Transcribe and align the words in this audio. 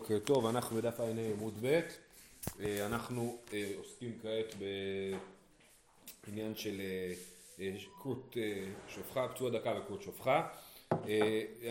בוקר 0.00 0.18
טוב, 0.18 0.46
אנחנו 0.46 0.76
בדף 0.76 1.00
ע"ה 1.00 1.04
עמוד 1.32 1.54
ב', 1.62 1.80
אה, 2.60 2.86
אנחנו 2.86 3.38
אה, 3.52 3.70
עוסקים 3.78 4.18
כעת 4.22 4.54
בעניין 6.26 6.54
של 6.54 6.80
אה, 7.58 7.70
כרות 8.02 8.36
שופחה, 8.88 9.28
פצוע 9.28 9.50
דקה 9.50 9.74
וכרות 9.78 10.02
שופחה, 10.02 10.48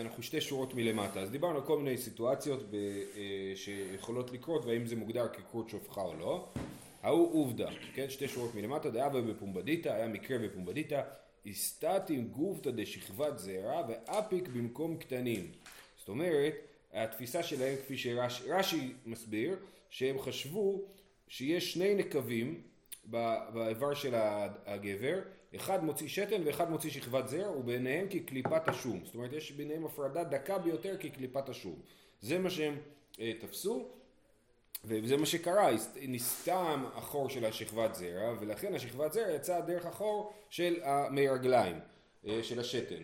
אנחנו 0.00 0.22
שתי 0.22 0.40
שורות 0.40 0.74
מלמטה, 0.74 1.20
אז 1.20 1.30
דיברנו 1.30 1.56
על 1.56 1.64
כל 1.64 1.78
מיני 1.78 1.98
סיטואציות 1.98 2.60
שיכולות 3.54 4.32
לקרות 4.32 4.64
והאם 4.64 4.86
זה 4.86 4.96
מוגדר 4.96 5.28
ככרות 5.28 5.68
שופחה 5.68 6.00
או 6.00 6.14
לא, 6.14 6.48
ההוא 7.02 7.42
עובדה, 7.42 7.70
כן, 7.94 8.10
שתי 8.10 8.28
שורות 8.28 8.54
מלמטה, 8.54 8.90
דאבה 8.90 9.20
בפומבדיתא, 9.20 9.88
היה 9.88 10.08
מקרה 10.08 10.38
בפומבדיתא, 10.38 11.02
הסתתים 11.46 12.28
גופתא 12.28 12.70
דשכבת 12.70 13.38
זרע 13.38 13.82
ואפיק 13.88 14.48
במקום 14.48 14.96
קטנים, 14.96 15.52
זאת 15.98 16.08
אומרת 16.08 16.69
התפיסה 16.92 17.42
שלהם 17.42 17.76
כפי 17.76 17.98
שרש"י 17.98 18.92
מסביר 19.06 19.56
שהם 19.90 20.18
חשבו 20.18 20.82
שיש 21.28 21.72
שני 21.72 21.94
נקבים 21.94 22.62
באיבר 23.52 23.94
של 23.94 24.14
הגבר 24.66 25.20
אחד 25.56 25.84
מוציא 25.84 26.08
שתן 26.08 26.42
ואחד 26.44 26.70
מוציא 26.70 26.90
שכבת 26.90 27.28
זרע 27.28 27.50
וביניהם 27.50 28.06
כקליפת 28.10 28.68
השום. 28.68 29.00
זאת 29.04 29.14
אומרת 29.14 29.32
יש 29.32 29.52
ביניהם 29.52 29.84
הפרדה 29.84 30.24
דקה 30.24 30.58
ביותר 30.58 30.96
כקליפת 31.00 31.48
השום. 31.48 31.80
זה 32.20 32.38
מה 32.38 32.50
שהם 32.50 32.78
אה, 33.20 33.32
תפסו 33.40 33.88
וזה 34.84 35.16
מה 35.16 35.26
שקרה, 35.26 35.68
נסתם 36.02 36.84
החור 36.94 37.28
של 37.28 37.44
השכבת 37.44 37.94
זרע 37.94 38.34
ולכן 38.40 38.74
השכבת 38.74 39.12
זרע 39.12 39.30
יצאה 39.30 39.60
דרך 39.60 39.86
החור 39.86 40.32
של 40.50 40.80
המי 40.82 41.28
רגליים, 41.28 41.76
אה, 42.26 42.42
של 42.42 42.60
השתן 42.60 43.02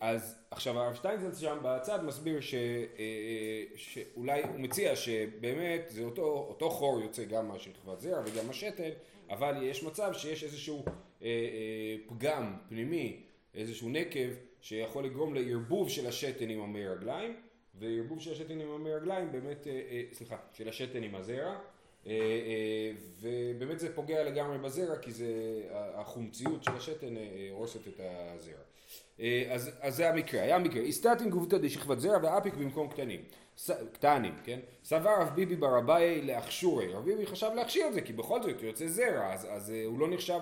אז 0.00 0.38
עכשיו 0.50 0.78
הרב 0.78 0.94
שטיינזלץ 0.94 1.38
שם 1.38 1.58
בצד 1.62 2.04
מסביר 2.04 2.40
ש, 2.40 2.54
אה, 2.54 3.64
שאולי 3.76 4.42
הוא 4.42 4.60
מציע 4.60 4.96
שבאמת 4.96 5.84
זה 5.88 6.04
אותו, 6.04 6.46
אותו 6.48 6.70
חור 6.70 7.00
יוצא 7.00 7.24
גם 7.24 7.48
מהשכבת 7.48 8.00
זרע 8.00 8.20
וגם 8.20 8.50
השתן 8.50 8.90
אבל 9.30 9.62
יש 9.62 9.82
מצב 9.82 10.12
שיש 10.12 10.44
איזשהו 10.44 10.84
אה, 11.22 11.96
פגם 12.06 12.56
פנימי 12.68 13.22
איזשהו 13.54 13.88
נקב 13.88 14.28
שיכול 14.60 15.04
לגרום 15.04 15.34
לערבוב 15.34 15.88
של 15.88 16.06
השתן 16.06 16.50
עם 16.50 16.60
המי 16.60 16.88
רגליים 16.88 17.36
וערבוב 17.74 18.20
של 18.20 18.32
השתן 18.32 18.60
עם 18.60 18.70
המי 18.70 18.94
רגליים 18.94 19.32
באמת, 19.32 19.66
סליחה, 20.12 20.36
של 20.52 20.68
השתן 20.68 21.02
עם 21.02 21.14
הזרע 21.14 21.58
ובאמת 23.20 23.78
זה 23.78 23.94
פוגע 23.94 24.24
לגמרי 24.24 24.58
בזרע 24.58 24.96
כי 24.96 25.10
זה 25.10 25.32
החומציות 25.94 26.64
של 26.64 26.76
השתן 26.76 27.14
הורסת 27.50 27.88
את 27.88 28.00
הזרע. 28.00 28.54
אה, 28.54 28.67
אז, 29.50 29.70
אז 29.80 29.96
זה 29.96 30.10
המקרה, 30.10 30.42
היה 30.42 30.58
מקרה, 30.58 30.82
הסתתין 30.82 31.30
גובתא 31.30 31.58
דשכבת 31.58 32.00
זרע 32.00 32.18
ואפיק 32.22 32.54
במקום 32.54 32.88
קטנים, 32.88 33.20
ס, 33.56 33.70
קטנים, 33.92 34.34
כן? 34.44 34.58
סבר 34.84 35.20
רב 35.20 35.28
ביבי 35.34 35.56
בר 35.56 35.78
אביי 35.78 36.22
לאחשורי, 36.22 36.92
רב 36.92 37.04
ביבי 37.04 37.26
חשב 37.26 37.50
להכשיר 37.54 37.88
את 37.88 37.94
זה 37.94 38.00
כי 38.00 38.12
בכל 38.12 38.42
זאת 38.42 38.62
יוצא 38.62 38.86
זרע, 38.86 39.32
אז, 39.32 39.46
אז 39.50 39.70
אה, 39.70 39.84
הוא 39.86 39.98
לא 39.98 40.08
נחשב 40.10 40.38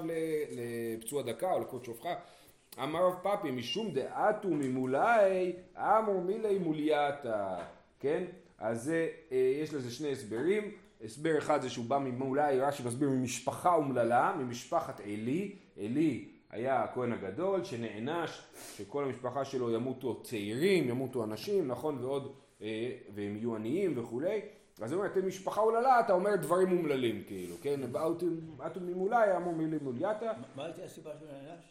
לפצוע 0.96 1.22
דקה 1.22 1.52
או 1.52 1.60
לקוד 1.60 1.84
שופחה. 1.84 2.14
אמר 2.82 3.06
רב 3.06 3.14
פאפי 3.22 3.50
משום 3.50 3.92
דעתו 3.92 4.48
ממולי 4.48 5.52
אמור 5.76 6.20
מילי 6.20 6.58
מולייתא, 6.58 7.56
כן? 8.00 8.24
אז 8.58 8.82
זה, 8.82 9.08
אה, 9.32 9.52
יש 9.62 9.74
לזה 9.74 9.90
שני 9.90 10.12
הסברים, 10.12 10.70
הסבר 11.04 11.38
אחד 11.38 11.62
זה 11.62 11.70
שהוא 11.70 11.84
בא 11.84 11.98
ממולי, 11.98 12.60
רש"י 12.60 12.82
מסביר 12.82 13.08
ממשפחה 13.08 13.74
אומללה, 13.74 14.34
ממשפחת 14.38 15.00
עלי, 15.00 15.54
עלי 15.80 16.28
היה 16.56 16.82
הכהן 16.82 17.12
הגדול 17.12 17.64
שנענש 17.64 18.42
שכל 18.76 19.04
המשפחה 19.04 19.44
שלו 19.44 19.70
ימותו 19.70 20.22
צעירים, 20.22 20.88
ימותו 20.88 21.24
אנשים, 21.24 21.68
נכון, 21.68 22.04
ועוד, 22.04 22.32
אה, 22.62 22.90
והם 23.14 23.36
יהיו 23.36 23.56
עניים 23.56 23.98
וכולי. 23.98 24.40
אז 24.80 24.92
הוא 24.92 25.00
אומר, 25.00 25.12
אתם 25.12 25.26
משפחה 25.26 25.60
אוללה, 25.60 26.00
אתה 26.00 26.12
אומר 26.12 26.36
דברים 26.36 26.78
אומללים, 26.78 27.22
כאילו, 27.26 27.54
כן? 27.62 27.80
באתו 28.56 28.80
ממולי, 28.80 29.36
אמרו 29.36 29.52
מילי 29.52 29.78
מולייתא. 29.82 30.32
מה 30.56 30.64
הייתה 30.64 30.82
הסיבה 30.82 31.10
שהוא 31.18 31.28
נענש? 31.28 31.64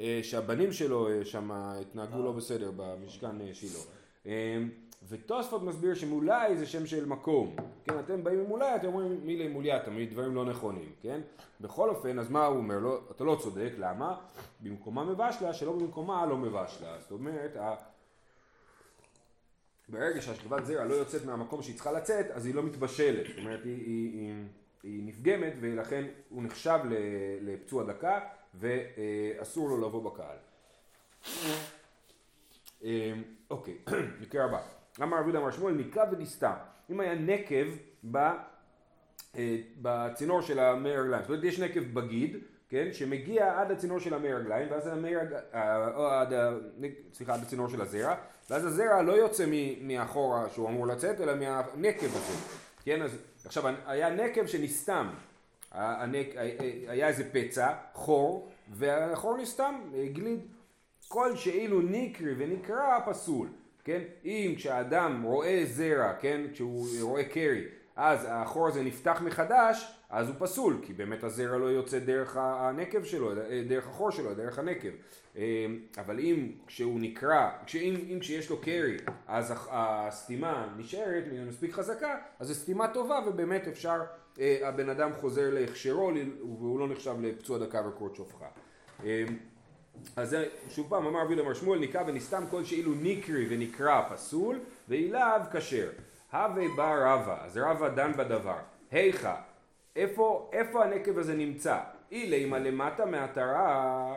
אה, 0.00 0.20
שהבנים 0.22 0.72
שלו 0.72 1.08
אה, 1.08 1.24
שם 1.24 1.50
התנהגו 1.52 2.22
לא 2.22 2.32
בסדר 2.32 2.70
במשכן 2.76 3.54
שילה. 3.54 3.80
ותוספות 5.08 5.62
מסביר 5.62 5.94
שמולי 5.94 6.56
זה 6.56 6.66
שם 6.66 6.86
של 6.86 7.06
מקום, 7.06 7.56
כן, 7.84 7.98
אתם 7.98 8.24
באים 8.24 8.44
ממולי, 8.44 8.76
אתם 8.76 8.86
אומרים 8.86 9.20
מילי 9.26 9.48
מולייתא, 9.48 9.90
דברים 10.10 10.34
לא 10.34 10.44
נכונים, 10.44 10.92
כן? 11.02 11.20
בכל 11.60 11.88
אופן, 11.88 12.18
אז 12.18 12.30
מה 12.30 12.46
הוא 12.46 12.56
אומר 12.56 12.78
לו? 12.78 13.00
אתה 13.10 13.24
לא 13.24 13.36
צודק, 13.40 13.72
למה? 13.78 14.16
במקומה 14.60 15.04
מבשלה, 15.04 15.52
שלא 15.52 15.72
במקומה 15.72 16.26
לא 16.26 16.36
מבשלה. 16.36 16.96
זאת 17.00 17.10
אומרת, 17.10 17.56
ה... 17.56 17.74
ברגע 19.88 20.22
שהשכבת 20.22 20.66
זרע 20.66 20.84
לא 20.84 20.94
יוצאת 20.94 21.24
מהמקום 21.24 21.62
שהיא 21.62 21.74
צריכה 21.74 21.92
לצאת, 21.92 22.30
אז 22.30 22.46
היא 22.46 22.54
לא 22.54 22.62
מתבשלת. 22.62 23.26
זאת 23.26 23.38
אומרת, 23.38 23.64
היא, 23.64 23.76
היא, 23.86 24.12
היא, 24.12 24.34
היא 24.82 25.02
נפגמת, 25.06 25.52
ולכן 25.60 26.04
הוא 26.28 26.42
נחשב 26.42 26.78
לפצוע 27.40 27.84
דקה, 27.84 28.20
ואסור 28.54 29.68
לו 29.68 29.88
לבוא 29.88 30.10
בקהל. 30.10 30.36
אה, 32.84 33.12
אוקיי, 33.50 33.78
מקרה 34.22 34.44
הבא. 34.44 34.77
אמר 35.02 35.18
רבי 35.18 35.38
אמר 35.38 35.50
שמואל, 35.50 35.74
נקרא 35.74 36.04
ונסתם. 36.12 36.52
אם 36.90 37.00
היה 37.00 37.14
נקב 37.14 37.66
ב, 38.10 38.16
אה, 38.16 39.56
בצינור 39.82 40.42
של 40.42 40.58
המי 40.58 40.90
רגליים, 40.90 41.22
זאת 41.22 41.30
אומרת 41.30 41.44
יש 41.44 41.60
נקב 41.60 41.80
בגיד, 41.80 42.36
כן, 42.68 42.88
שמגיע 42.92 43.60
עד 43.60 43.70
הצינור 43.70 43.98
של 43.98 44.14
המי 44.14 44.34
רגליים, 44.34 44.68
ואז 44.70 44.86
המי 44.86 45.16
רג... 45.16 45.32
אה, 45.54 46.20
עד, 46.20 46.32
סליחה, 47.14 47.34
עד 47.34 47.42
הצינור 47.42 47.68
של 47.68 47.80
הזרע, 47.80 48.14
ואז 48.50 48.64
הזרע 48.64 49.02
לא 49.02 49.12
יוצא 49.12 49.44
מאחורה 49.80 50.48
שהוא 50.48 50.68
אמור 50.68 50.86
לצאת, 50.86 51.20
אלא 51.20 51.34
מהנקב 51.36 52.06
הזה, 52.06 52.32
כן, 52.84 53.02
אז 53.02 53.18
עכשיו 53.44 53.64
היה 53.86 54.10
נקב 54.10 54.46
שנסתם, 54.46 55.08
הנק... 55.72 56.26
היה 56.88 57.08
איזה 57.08 57.24
פצע, 57.32 57.74
חור, 57.92 58.48
והחור 58.70 59.36
נסתם, 59.36 59.80
גליד, 60.12 60.40
כל 61.08 61.36
שאילו 61.36 61.80
נקרי 61.80 62.34
ונקרא 62.38 62.98
פסול. 63.06 63.48
כן? 63.88 64.02
אם 64.24 64.54
כשהאדם 64.56 65.22
רואה 65.22 65.62
זרע, 65.64 66.12
כן? 66.20 66.40
כשהוא 66.52 66.86
רואה 67.00 67.24
קרי, 67.24 67.64
אז 67.96 68.26
החור 68.30 68.68
הזה 68.68 68.82
נפתח 68.82 69.22
מחדש, 69.24 69.94
אז 70.10 70.28
הוא 70.28 70.36
פסול, 70.38 70.76
כי 70.82 70.92
באמת 70.92 71.24
הזרע 71.24 71.58
לא 71.58 71.66
יוצא 71.66 71.98
דרך 71.98 72.36
הנקב 72.36 73.04
שלו, 73.04 73.32
דרך 73.68 73.86
החור 73.86 74.10
שלו, 74.10 74.34
דרך 74.34 74.58
הנקב. 74.58 74.88
אמ, 75.36 75.42
אבל 75.98 76.18
אם 76.18 76.52
כשהוא 76.66 77.00
נקרע, 77.00 77.50
כשאם, 77.66 77.94
אם 78.12 78.18
כשיש 78.20 78.50
לו 78.50 78.60
קרי, 78.60 78.96
אז 79.26 79.54
הסתימה 79.70 80.74
נשארת, 80.76 81.24
היא 81.30 81.40
מספיק 81.40 81.72
חזקה, 81.72 82.16
אז 82.38 82.48
זו 82.48 82.54
סתימה 82.54 82.88
טובה 82.88 83.18
ובאמת 83.26 83.68
אפשר, 83.68 84.00
אה, 84.40 84.68
הבן 84.68 84.88
אדם 84.88 85.12
חוזר 85.12 85.50
להכשרו 85.50 86.12
והוא 86.58 86.80
לא 86.80 86.88
נחשב 86.88 87.14
לפצוע 87.20 87.58
דקה 87.58 87.88
וקרות 87.88 88.16
שופחה. 88.16 88.46
אז 90.16 90.30
זה 90.30 90.48
שוב 90.70 90.86
פעם 90.88 91.06
אמר 91.06 91.22
רבי 91.22 91.40
אמר 91.40 91.54
שמואל 91.54 91.78
נקרא 91.78 92.02
ונסתם 92.06 92.44
כל 92.50 92.64
שאילו 92.64 92.92
נקרי 93.02 93.46
ונקרא 93.50 94.08
פסול 94.08 94.60
ואילאו 94.88 95.40
כשר. 95.52 95.90
הווה 96.32 96.64
בא 96.76 96.94
רבא, 96.98 97.44
אז 97.44 97.56
רבא 97.56 97.88
דן 97.88 98.12
בדבר. 98.12 98.58
היכא, 98.90 99.34
איפה, 99.96 100.50
איפה 100.52 100.84
הנקב 100.84 101.18
הזה 101.18 101.34
נמצא? 101.34 101.78
אילימה 102.12 102.58
למטה 102.58 103.06
מעטרה, 103.06 104.14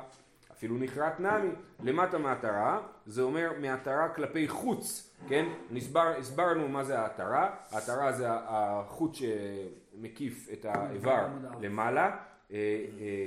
אפילו 0.52 0.78
נכרת 0.78 1.19
נמי, 1.19 1.50
למטה 1.84 2.18
מעטרה, 2.18 2.80
זה 3.06 3.22
אומר 3.22 3.52
מעטרה 3.59 4.09
כלפי 4.09 4.48
חוץ, 4.48 5.13
כן? 5.30 5.46
נסבר, 5.72 6.13
הסברנו 6.19 6.68
מה 6.68 6.84
זה 6.84 7.00
העטרה, 7.00 7.50
העטרה 7.72 8.12
זה 8.12 8.28
החוט 8.30 9.16
שמקיף 9.16 10.48
את 10.53 10.66
האיבר 10.66 11.25
למעלה 11.62 12.18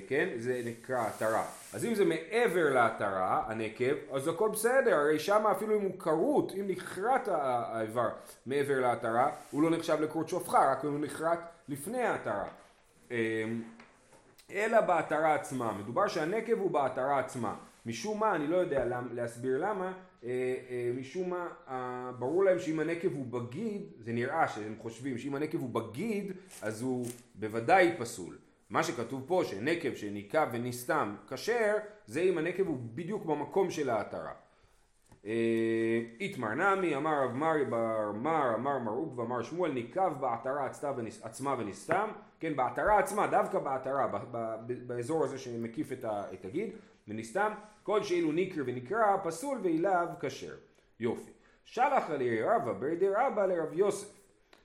כן? 0.09 0.29
זה 0.39 0.63
נקרא 0.65 1.07
עטרה. 1.07 1.45
אז 1.73 1.85
אם 1.85 1.95
זה 1.95 2.05
מעבר 2.05 2.75
לעטרה, 2.75 3.43
הנקב, 3.47 3.95
אז 4.13 4.29
הכל 4.29 4.49
בסדר, 4.49 4.95
הרי 4.95 5.19
שם 5.19 5.47
אפילו 5.47 5.77
אם 5.77 5.83
הוא 5.83 5.99
כרות, 5.99 6.53
אם 6.61 6.67
נכרת 6.69 7.29
האיבר 7.29 8.09
מעבר 8.47 8.81
לעטרה, 8.81 9.31
הוא 9.51 9.63
לא 9.63 9.71
נחשב 9.71 10.01
לכרות 10.01 10.29
שופחה, 10.29 10.73
רק 10.73 10.85
אם 10.85 10.91
הוא 10.91 11.01
נכרת 11.01 11.39
לפני 11.69 12.03
העטרה. 12.03 12.49
אה, 13.11 13.45
אלא 14.53 14.81
בעטרה 14.81 15.35
עצמה, 15.35 15.73
מדובר 15.73 16.09
שהנקב 16.09 16.59
הוא 16.59 16.71
בעטרה 16.71 17.19
עצמה. 17.19 17.55
משום 17.87 18.21
מה, 18.21 18.35
אני 18.35 18.47
לא 18.47 18.57
יודע 18.57 18.85
להסביר 19.13 19.59
למה, 19.59 19.93
אה, 20.25 20.31
אה, 20.71 20.93
משום 20.97 21.31
מה, 21.31 21.49
אה, 21.69 22.11
ברור 22.19 22.45
להם 22.45 22.59
שאם 22.59 22.81
הנקב 22.81 23.09
הוא 23.13 23.27
בגיד, 23.27 23.83
זה 23.99 24.13
נראה 24.13 24.49
שהם 24.49 24.75
חושבים 24.79 25.19
שאם 25.19 25.35
הנקב 25.35 25.59
הוא 25.61 25.71
בגיד, 25.71 26.33
אז 26.63 26.83
הוא 26.83 27.07
בוודאי 27.35 27.95
פסול. 27.99 28.37
מה 28.75 28.83
שכתוב 28.83 29.25
פה 29.27 29.43
שנקב 29.45 29.95
שניקה 29.95 30.47
ונסתם 30.53 31.17
כשר 31.29 31.75
זה 32.07 32.21
אם 32.21 32.39
הנקב 32.39 32.67
הוא 32.67 32.79
בדיוק 32.95 33.25
במקום 33.25 33.71
של 33.71 33.91
העטרה. 33.91 34.33
אה, 35.27 36.01
איתמר 36.21 36.55
נמי 36.55 36.97
אמר 36.97 37.25
רב 37.25 37.33
מרי 37.33 37.65
בר 37.65 38.13
מר 38.13 38.55
אמר 38.55 38.79
מרוק 38.79 39.19
ואמר 39.19 39.43
שמואל 39.43 39.73
ניקב 39.73 40.13
בעטרה 40.21 40.67
עצמה 41.23 41.55
ונסתם 41.59 42.09
כן 42.41 42.57
בעטרה 42.57 42.99
עצמה 42.99 43.27
דווקא 43.27 43.59
בעטרה 43.59 44.07
באזור 44.87 45.25
הזה 45.25 45.39
שמקיף 45.39 45.93
את 46.33 46.45
הגיד 46.45 46.71
ונסתם 47.09 47.53
כל 47.83 48.03
שאילו 48.03 48.33
נקר 48.33 48.63
ונקרא 48.67 49.17
פסול 49.25 49.59
ואליו 49.63 50.07
כשר 50.21 50.55
יופי 51.01 51.33
שלח 51.65 52.11
עלי 52.11 52.43
רבא 52.43 52.73
ברדי 52.73 53.09
רבא 53.09 53.47
לרב 53.47 53.73
יוסף. 53.73 54.24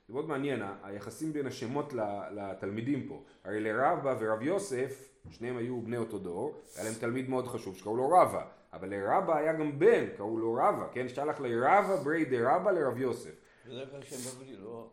זה 0.09 0.13
מאוד 0.13 0.27
מעניין, 0.27 0.61
היחסים 0.83 1.33
בין 1.33 1.47
השמות 1.47 1.93
לתלמידים 2.31 3.07
פה. 3.07 3.23
הרי 3.43 3.59
לרבא 3.59 4.15
ורב 4.19 4.41
יוסף, 4.41 5.09
שניהם 5.29 5.57
היו 5.57 5.81
בני 5.81 5.97
אותו 5.97 6.17
דור, 6.17 6.55
היה 6.75 6.83
להם 6.83 6.93
תלמיד 6.93 7.29
מאוד 7.29 7.47
חשוב 7.47 7.77
שקראו 7.77 7.97
לו 7.97 8.09
רבא. 8.09 8.45
אבל 8.73 8.89
לרבא 8.89 9.37
היה 9.37 9.53
גם 9.53 9.79
בן, 9.79 10.05
קראו 10.17 10.37
לו 10.37 10.53
רבא, 10.53 10.87
כן? 10.91 11.07
שלח 11.09 11.39
לרבא 11.39 11.95
ברדי 11.95 12.41
רבא 12.41 12.71
לרב 12.71 12.97
יוסף. 12.97 13.31
בדרך 13.65 13.89
כלל 13.89 14.03
שם 14.03 14.29
בבלי, 14.29 14.55
לא... 14.57 14.89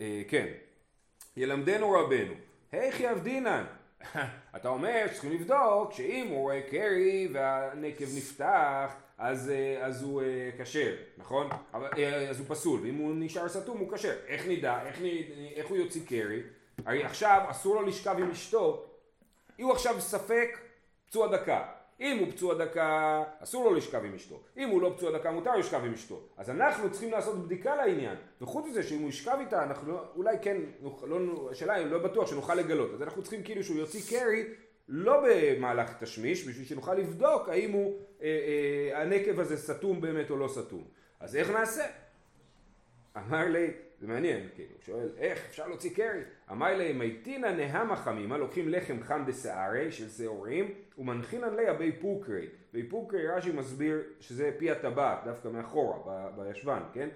אה, 0.00 0.22
כן. 0.28 0.46
ילמדנו 1.36 1.90
רבנו, 1.90 2.34
היכי 2.72 3.02
יבדינן. 3.02 3.64
אתה 4.56 4.68
אומר 4.68 5.04
שצריכים 5.06 5.32
לבדוק 5.32 5.92
שאם 5.92 6.26
הוא 6.30 6.38
רואה 6.38 6.62
קרי 6.70 7.28
והנקב 7.32 8.16
נפתח 8.16 8.94
אז, 9.24 9.50
אה, 9.50 9.86
אז 9.86 10.02
הוא 10.02 10.22
אה, 10.22 10.50
כשר, 10.58 10.94
נכון? 11.16 11.48
אז 12.30 12.38
הוא 12.38 12.46
פסול, 12.48 12.80
ואם 12.80 12.94
הוא 12.94 13.12
נשאר 13.14 13.48
סתום 13.48 13.78
הוא 13.78 13.92
כשר. 13.92 14.14
איך 14.26 14.46
נדע? 14.48 14.86
איך, 14.86 14.98
נדע, 14.98 15.10
איך 15.54 15.66
הוא 15.66 15.76
יוציא 15.76 16.00
קרי? 16.08 16.42
הרי 16.86 17.04
עכשיו 17.04 17.40
אסור 17.48 17.74
לו 17.74 17.82
לשכב 17.82 18.16
עם 18.18 18.30
אשתו, 18.30 18.86
אם 19.58 19.64
הוא 19.64 19.72
עכשיו 19.72 20.00
ספק 20.00 20.58
פצוע 21.06 21.36
דקה. 21.36 21.64
אם 22.00 22.18
הוא 22.18 22.30
פצוע 22.30 22.54
דקה, 22.54 23.22
אסור 23.40 23.64
לו 23.64 23.74
לשכב 23.74 24.04
עם 24.04 24.14
אשתו. 24.14 24.40
אם 24.56 24.68
הוא 24.68 24.82
לא 24.82 24.92
פצוע 24.96 25.18
דקה, 25.18 25.30
מותר 25.30 25.56
לשכב 25.56 25.84
עם 25.84 25.92
אשתו. 25.92 26.20
אז 26.36 26.50
אנחנו 26.50 26.90
צריכים 26.90 27.10
לעשות 27.10 27.44
בדיקה 27.44 27.76
לעניין. 27.76 28.16
וחוץ 28.40 28.66
מזה 28.66 28.82
שאם 28.82 29.00
הוא 29.00 29.08
ישכב 29.08 29.36
איתה, 29.40 29.64
אנחנו 29.64 29.92
לא, 29.92 30.04
אולי 30.16 30.36
כן, 30.42 30.56
לא, 31.02 31.48
השאלה 31.50 31.74
היא 31.74 31.86
לא 31.86 31.98
בטוח 31.98 32.30
שנוכל 32.30 32.54
לגלות. 32.54 32.90
אז 32.94 33.02
אנחנו 33.02 33.22
צריכים 33.22 33.42
כאילו 33.42 33.64
שהוא 33.64 33.78
יוציא 33.78 34.00
קרי, 34.10 34.44
לא 34.88 35.24
במהלך 35.26 36.02
תשמיש, 36.02 36.48
בשביל 36.48 36.66
שנוכל 36.66 36.94
לבדוק 36.94 37.48
האם 37.48 37.72
הוא, 37.72 37.98
אה, 38.22 38.26
אה, 38.92 39.02
הנקב 39.02 39.40
הזה 39.40 39.56
סתום 39.56 40.00
באמת 40.00 40.30
או 40.30 40.36
לא 40.36 40.48
סתום. 40.48 40.84
אז 41.20 41.36
איך 41.36 41.50
נעשה? 41.50 41.84
אמר 43.16 43.48
לי, 43.48 43.70
זה 44.00 44.06
מעניין, 44.06 44.48
כאילו, 44.54 44.74
שואל, 44.80 45.08
איך 45.16 45.46
אפשר 45.48 45.68
להוציא 45.68 45.94
קרי? 45.94 46.20
אמר 46.50 46.76
לי, 46.76 46.92
מיתינא 46.92 47.46
נהמה 47.46 47.96
חמימה, 47.96 48.38
לוקחים 48.38 48.68
לחם 48.68 49.02
חם 49.02 49.24
דסערי 49.26 49.92
של 49.92 50.08
שעורים, 50.08 50.74
ומנחינן 50.98 51.54
ליה 51.54 51.74
בי 51.74 51.92
פוקרי. 51.92 52.46
בי 52.72 52.82
פוקרי 52.82 53.28
רש"י 53.28 53.52
מסביר 53.52 54.02
שזה 54.20 54.50
פי 54.58 54.70
הטבעת, 54.70 55.24
דווקא 55.24 55.48
מאחורה, 55.48 56.30
בישבן, 56.36 56.82
כן? 56.92 57.08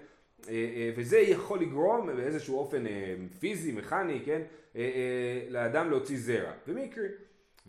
אה, 0.47 0.53
אה, 0.53 0.91
וזה 0.95 1.17
יכול 1.17 1.59
לגרום 1.59 2.07
באיזשהו 2.07 2.57
אופן 2.57 2.87
אה, 2.87 3.15
פיזי, 3.39 3.71
מכני, 3.71 4.21
כן? 4.25 4.41
לאדם 5.49 5.89
להוציא 5.89 6.17
זרע. 6.17 6.51
ומקרי. 6.67 7.07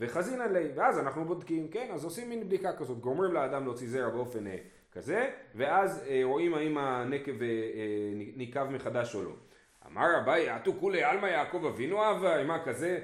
וחזינן 0.00 0.52
ליה, 0.52 0.72
ואז 0.74 0.98
אנחנו 0.98 1.24
בודקים, 1.24 1.68
כן? 1.68 1.88
אז 1.92 2.04
עושים 2.04 2.28
מין 2.28 2.44
בדיקה 2.44 2.72
כזאת, 2.72 2.98
גומרים 3.00 3.32
לאדם 3.32 3.64
להוציא 3.64 3.88
זרע 3.88 4.08
באופן 4.08 4.44
כזה, 4.92 5.30
ואז 5.54 6.04
רואים 6.22 6.54
האם 6.54 6.78
הנקב 6.78 7.32
ניקב 8.36 8.64
מחדש 8.64 9.14
או 9.14 9.22
לא. 9.22 9.32
אמר 9.86 10.06
אביי, 10.22 10.48
עטו 10.48 10.72
כולי 10.80 11.02
עלמא 11.02 11.26
יעקב 11.26 11.64
אבינו 11.64 12.10
אבה, 12.10 12.44
מה 12.44 12.64
כזה, 12.64 12.98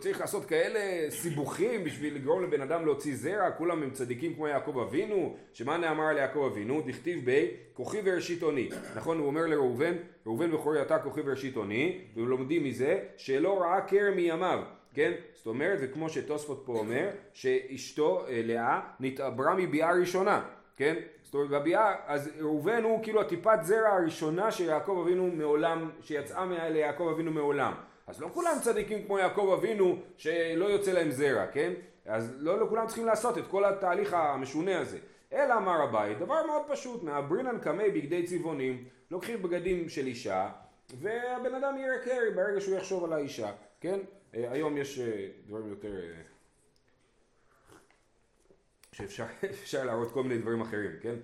צריך 0.00 0.20
לעשות 0.20 0.44
כאלה 0.44 1.10
סיבוכים 1.10 1.84
בשביל 1.84 2.14
לגרום 2.14 2.42
לבן 2.42 2.60
אדם 2.60 2.84
להוציא 2.84 3.16
זרע, 3.16 3.50
כולם 3.50 3.82
הם 3.82 3.90
צדיקים 3.90 4.34
כמו 4.34 4.48
יעקב 4.48 4.78
אבינו, 4.78 5.36
שמה 5.52 5.76
נאמר 5.76 6.12
ליעקב 6.12 6.48
אבינו? 6.52 6.82
דכתיב 6.86 7.30
ב 7.30 7.46
כוכי 7.72 7.98
וראשית 8.04 8.42
אוני, 8.42 8.68
נכון? 8.96 9.18
הוא 9.18 9.26
אומר 9.26 9.46
לראובן, 9.46 9.94
ראובן 10.26 10.50
בכורי 10.50 10.82
אתה 10.82 10.98
כוכי 10.98 11.20
וראשית 11.24 11.56
אוני, 11.56 12.00
ולומדים 12.16 12.64
מזה 12.64 12.98
שלא 13.16 13.60
ראה 13.60 13.80
כרם 13.80 14.16
מימיו, 14.16 14.62
כן? 14.94 15.12
זאת 15.34 15.46
אומרת, 15.46 15.78
וכמו 15.82 16.08
שתוספות 16.08 16.62
פה 16.66 16.72
אומר, 16.72 17.10
שאשתו 17.32 18.26
אה, 18.28 18.40
לאה 18.44 18.80
נתעברה 19.00 19.54
מביאה 19.54 19.92
ראשונה, 19.92 20.44
כן? 20.76 20.94
זאת 21.22 21.34
אומרת 21.34 21.50
בביאה, 21.50 21.94
אז 22.06 22.30
ראובן 22.40 22.82
הוא 22.82 23.02
כאילו 23.02 23.20
הטיפת 23.20 23.58
זרע 23.62 23.88
הראשונה 23.88 24.52
שיעקב 24.52 25.04
אבינו 25.04 25.26
מעולם, 25.26 25.90
שיצאה 26.00 26.68
ליעקב 26.68 27.08
אבינו 27.14 27.30
מעולם. 27.30 27.72
אז 28.06 28.20
לא 28.20 28.28
כולם 28.32 28.56
צדיקים 28.62 29.04
כמו 29.06 29.18
יעקב 29.18 29.56
אבינו 29.58 29.98
שלא 30.16 30.64
יוצא 30.64 30.92
להם 30.92 31.10
זרע, 31.10 31.46
כן? 31.46 31.72
אז 32.06 32.34
לא, 32.38 32.60
לא 32.60 32.66
כולם 32.68 32.86
צריכים 32.86 33.06
לעשות 33.06 33.38
את 33.38 33.46
כל 33.46 33.64
התהליך 33.64 34.14
המשונה 34.14 34.78
הזה. 34.78 34.98
אלא 35.32 35.56
אמר 35.56 35.82
הבית, 35.82 36.18
דבר 36.18 36.46
מאוד 36.46 36.62
פשוט, 36.68 37.02
מעברינן 37.02 37.58
קמי 37.58 37.90
בגדי 37.90 38.22
צבעונים, 38.22 38.84
לוקחים 39.10 39.42
בגדים 39.42 39.88
של 39.88 40.06
אישה, 40.06 40.48
והבן 41.00 41.54
אדם 41.54 41.76
יראה 41.78 41.98
קרי 41.98 42.30
ברגע 42.34 42.60
שהוא 42.60 42.76
יחשוב 42.76 43.04
על 43.04 43.12
האישה, 43.12 43.50
כן? 43.80 43.98
אה, 44.34 44.52
היום 44.52 44.76
יש 44.76 44.98
אה, 44.98 45.28
דברים 45.46 45.68
יותר... 45.68 45.96
אה, 45.96 46.22
שאפשר 48.92 49.84
להראות 49.86 50.12
כל 50.12 50.22
מיני 50.22 50.38
דברים 50.38 50.60
אחרים, 50.60 50.90
כן? 51.00 51.14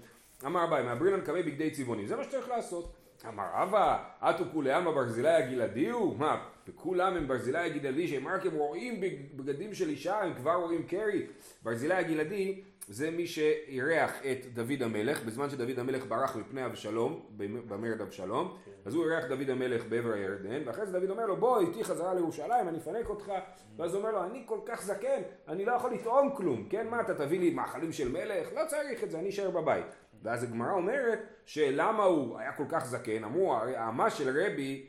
אמר 0.47 0.65
אביי, 0.65 0.85
מעברינן 0.85 1.21
קמי 1.21 1.43
בגדי 1.43 1.71
צבעונים, 1.71 2.07
זה 2.07 2.17
מה 2.17 2.25
שצריך 2.25 2.49
לעשות. 2.49 2.97
אמר 3.29 3.63
אבא, 3.63 4.05
אתו 4.21 4.45
כולי 4.53 4.73
עלמא 4.73 4.91
ברזילי 4.91 5.29
הגלעדיהו? 5.29 6.15
מה, 6.15 6.49
וכולם 6.69 7.17
הם 7.17 7.29
ברזילי 7.29 7.59
הגלעדי 7.59 8.09
שהם 8.09 8.29
רק 8.29 8.47
הם 8.47 8.55
רואים 8.55 9.01
בגדים 9.37 9.75
של 9.75 9.89
אישה, 9.89 10.21
הם 10.21 10.35
כבר 10.35 10.55
רואים 10.55 10.87
קרי? 10.87 11.27
ברזילי 11.63 11.95
הגלעדי 11.95 12.63
זה 12.91 13.11
מי 13.11 13.27
שאירח 13.27 14.13
את 14.33 14.47
דוד 14.55 14.83
המלך, 14.83 15.25
בזמן 15.25 15.51
שדוד 15.51 15.79
המלך 15.79 16.07
ברח 16.07 16.37
מפני 16.37 16.67
אבשלום, 16.67 17.21
במרד 17.37 18.01
אבשלום, 18.01 18.57
כן. 18.65 18.71
אז 18.85 18.95
הוא 18.95 19.05
אירח 19.05 19.25
דוד 19.25 19.51
המלך 19.51 19.85
בעבר 19.89 20.13
הירדן, 20.13 20.63
ואחרי 20.67 20.87
זה 20.87 21.01
דוד 21.01 21.11
אומר 21.11 21.27
לו 21.27 21.37
בוא 21.37 21.61
איתי 21.61 21.85
חזרה 21.85 22.15
לירושלים, 22.15 22.69
אני 22.69 22.79
אפנק 22.79 23.09
אותך, 23.09 23.33
ואז 23.77 23.95
הוא 23.95 24.03
אומר 24.03 24.13
לו 24.13 24.25
אני 24.25 24.43
כל 24.47 24.59
כך 24.67 24.83
זקן, 24.83 25.23
אני 25.49 25.65
לא 25.65 25.73
יכול 25.73 25.93
לטעום 25.93 26.35
כלום, 26.37 26.67
כן 26.71 26.87
מה 26.89 27.01
אתה 27.01 27.15
תביא 27.15 27.41
לי 27.41 27.51
מאכלים 27.51 27.93
של 27.93 28.13
מלך? 28.13 28.49
לא 28.55 28.63
צריך 28.69 29.05
את 29.05 29.11
זה, 29.11 29.19
אני 29.19 29.29
אשאר 29.29 29.51
בבית. 29.51 29.97
ואז 30.23 30.43
הגמרא 30.43 30.73
אומרת 30.73 31.19
שלמה 31.45 32.05
הוא 32.05 32.39
היה 32.39 32.53
כל 32.53 32.65
כך 32.69 32.87
זקן, 32.87 33.25
אמרו 33.25 33.57
האמה 33.57 34.11
של 34.11 34.43
רבי 34.43 34.87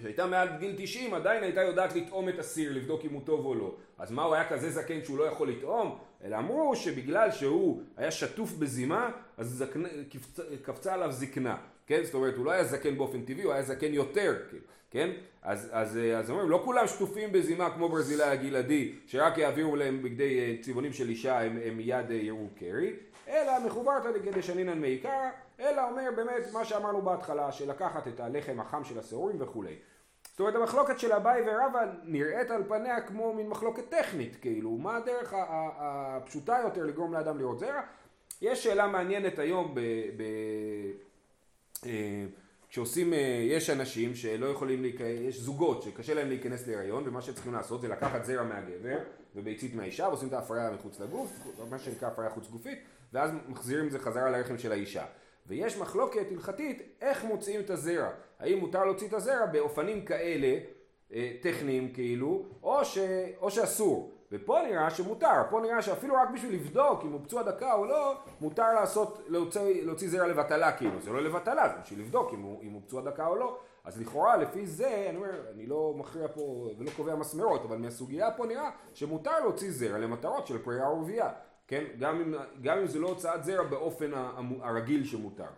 שהייתה 0.00 0.26
מעל 0.26 0.48
גיל 0.58 0.74
90 0.78 1.14
עדיין 1.14 1.42
הייתה 1.42 1.60
יודעת 1.60 1.94
לטעום 1.96 2.28
את 2.28 2.38
הסיר, 2.38 2.72
לבדוק 2.72 3.04
אם 3.04 3.12
הוא 3.12 3.22
טוב 3.24 3.46
או 3.46 3.54
לא. 3.54 3.76
אז 3.98 4.10
מה 4.10 4.22
הוא 4.22 4.34
היה 4.34 4.48
כזה 4.48 4.70
זקן 4.70 5.04
שהוא 5.04 5.18
לא 5.18 5.24
יכול 5.24 5.50
לטעום? 5.50 5.98
אלא 6.24 6.36
אמרו 6.36 6.76
שבגלל 6.76 7.30
שהוא 7.30 7.82
היה 7.96 8.10
שטוף 8.10 8.52
בזימה, 8.52 9.10
אז 9.36 9.48
זקנה, 9.50 9.88
קפצה, 10.10 10.42
קפצה 10.62 10.94
עליו 10.94 11.12
זקנה. 11.12 11.56
כן? 11.86 12.04
זאת 12.04 12.14
אומרת, 12.14 12.36
הוא 12.36 12.44
לא 12.44 12.50
היה 12.50 12.64
זקן 12.64 12.98
באופן 12.98 13.24
טבעי, 13.24 13.42
הוא 13.42 13.52
היה 13.52 13.62
זקן 13.62 13.94
יותר, 13.94 14.36
כאילו, 14.48 14.64
כן? 14.90 15.10
אז, 15.42 15.68
אז, 15.72 15.98
אז 16.18 16.30
אומרים, 16.30 16.50
לא 16.50 16.62
כולם 16.64 16.86
שטופים 16.86 17.32
בזימה 17.32 17.70
כמו 17.70 17.88
ברזילי 17.88 18.22
הגלעדי, 18.22 18.94
שרק 19.06 19.38
יעבירו 19.38 19.76
להם 19.76 20.02
בגדי 20.02 20.40
אה, 20.40 20.62
צבעונים 20.62 20.92
של 20.92 21.08
אישה, 21.08 21.40
הם, 21.40 21.58
הם 21.64 21.76
מיד 21.76 22.10
אה, 22.10 22.16
יראו 22.16 22.46
קרי. 22.58 22.92
אלא 23.28 23.66
מחוברתא 23.66 24.10
דקדשנינן 24.10 24.80
מעיקרא, 24.80 25.30
אלא 25.60 25.90
אומר 25.90 26.10
באמת 26.16 26.52
מה 26.52 26.64
שאמרנו 26.64 27.02
בהתחלה, 27.02 27.52
שלקחת 27.52 28.08
את 28.08 28.20
הלחם 28.20 28.60
החם 28.60 28.84
של 28.84 28.98
השעורים 28.98 29.36
וכולי. 29.38 29.74
זאת 30.30 30.40
אומרת 30.40 30.54
המחלוקת 30.54 30.98
של 30.98 31.12
אביי 31.12 31.42
ורבא 31.46 31.84
נראית 32.04 32.50
על 32.50 32.62
פניה 32.68 33.00
כמו 33.00 33.34
מין 33.34 33.48
מחלוקת 33.48 33.88
טכנית, 33.88 34.36
כאילו, 34.40 34.70
מה 34.70 34.96
הדרך 34.96 35.34
הפשוטה 35.78 36.60
יותר 36.64 36.84
לגרום 36.84 37.12
לאדם 37.12 37.38
לראות 37.38 37.58
זרע? 37.58 37.80
יש 38.42 38.64
שאלה 38.64 38.86
מעניינת 38.86 39.38
היום 39.38 39.74
ב... 39.74 39.80
ב 40.16 40.20
אה, 40.20 41.11
כשעושים, 42.72 43.12
אה, 43.12 43.46
יש 43.48 43.70
אנשים 43.70 44.14
שלא 44.14 44.46
יכולים, 44.46 44.82
להיכנס, 44.82 45.08
יש 45.20 45.40
זוגות 45.40 45.82
שקשה 45.82 46.14
להם 46.14 46.28
להיכנס 46.28 46.66
להיריון 46.66 47.08
ומה 47.08 47.22
שצריכים 47.22 47.52
לעשות 47.52 47.80
זה 47.80 47.88
לקחת 47.88 48.24
זרע 48.24 48.42
מהגבר 48.42 48.98
וביצית 49.36 49.74
מהאישה 49.74 50.08
ועושים 50.08 50.28
את 50.28 50.32
ההפריה 50.32 50.70
מחוץ 50.70 51.00
לגוף, 51.00 51.46
מה 51.70 51.78
שנקרא 51.78 52.08
הפריה 52.08 52.30
חוץ 52.30 52.48
גופית 52.48 52.78
ואז 53.12 53.30
מחזירים 53.48 53.86
את 53.86 53.92
זה 53.92 53.98
חזרה 53.98 54.30
לרחם 54.30 54.58
של 54.58 54.72
האישה. 54.72 55.04
ויש 55.46 55.76
מחלוקת 55.76 56.26
הלכתית 56.30 56.82
איך 57.00 57.24
מוציאים 57.24 57.60
את 57.60 57.70
הזרע. 57.70 58.10
האם 58.38 58.58
מותר 58.58 58.84
להוציא 58.84 59.08
את 59.08 59.12
הזרע 59.12 59.46
באופנים 59.46 60.04
כאלה, 60.04 60.58
אה, 61.12 61.32
טכניים 61.40 61.92
כאילו, 61.92 62.46
או, 62.62 62.84
ש, 62.84 62.98
או 63.40 63.50
שאסור. 63.50 64.12
ופה 64.32 64.58
נראה 64.68 64.90
שמותר, 64.90 65.42
פה 65.50 65.60
נראה 65.60 65.82
שאפילו 65.82 66.14
רק 66.14 66.30
בשביל 66.34 66.54
לבדוק 66.54 67.04
אם 67.04 67.12
הוא 67.12 67.20
פצוע 67.24 67.42
דקה 67.42 67.74
או 67.74 67.86
לא, 67.86 68.14
מותר 68.40 68.74
לעשות, 68.74 69.22
להוציא, 69.28 69.84
להוציא 69.84 70.08
זרע 70.08 70.26
לבטלה 70.26 70.72
כאילו, 70.72 71.00
זה 71.00 71.10
לא 71.12 71.22
לבטלה, 71.22 71.68
זה 71.68 71.74
בשביל 71.82 72.00
לבדוק 72.00 72.32
אם 72.34 72.42
הוא, 72.42 72.62
אם 72.62 72.72
הוא 72.72 72.82
פצוע 72.86 73.02
דקה 73.02 73.26
או 73.26 73.36
לא. 73.36 73.58
אז 73.84 74.00
לכאורה 74.00 74.36
לפי 74.36 74.66
זה, 74.66 75.06
אני 75.08 75.16
אומר, 75.16 75.50
אני 75.54 75.66
לא 75.66 75.94
מכריע 75.96 76.28
פה 76.34 76.70
ולא 76.78 76.90
קובע 76.96 77.14
מסמרות, 77.14 77.64
אבל 77.64 77.76
מהסוגיה 77.76 78.30
פה 78.30 78.46
נראה 78.46 78.70
שמותר 78.94 79.40
להוציא 79.40 79.70
זרע 79.70 79.98
למטרות 79.98 80.46
של 80.46 80.58
פרייה 80.58 80.88
ורבייה. 80.88 81.30
כן? 81.68 81.84
גם 81.98 82.20
אם, 82.20 82.34
גם 82.62 82.78
אם 82.78 82.86
זה 82.86 82.98
לא 82.98 83.08
הוצאת 83.08 83.44
זרע 83.44 83.62
באופן 83.62 84.10
הרגיל 84.60 85.04
שמותר. 85.04 85.48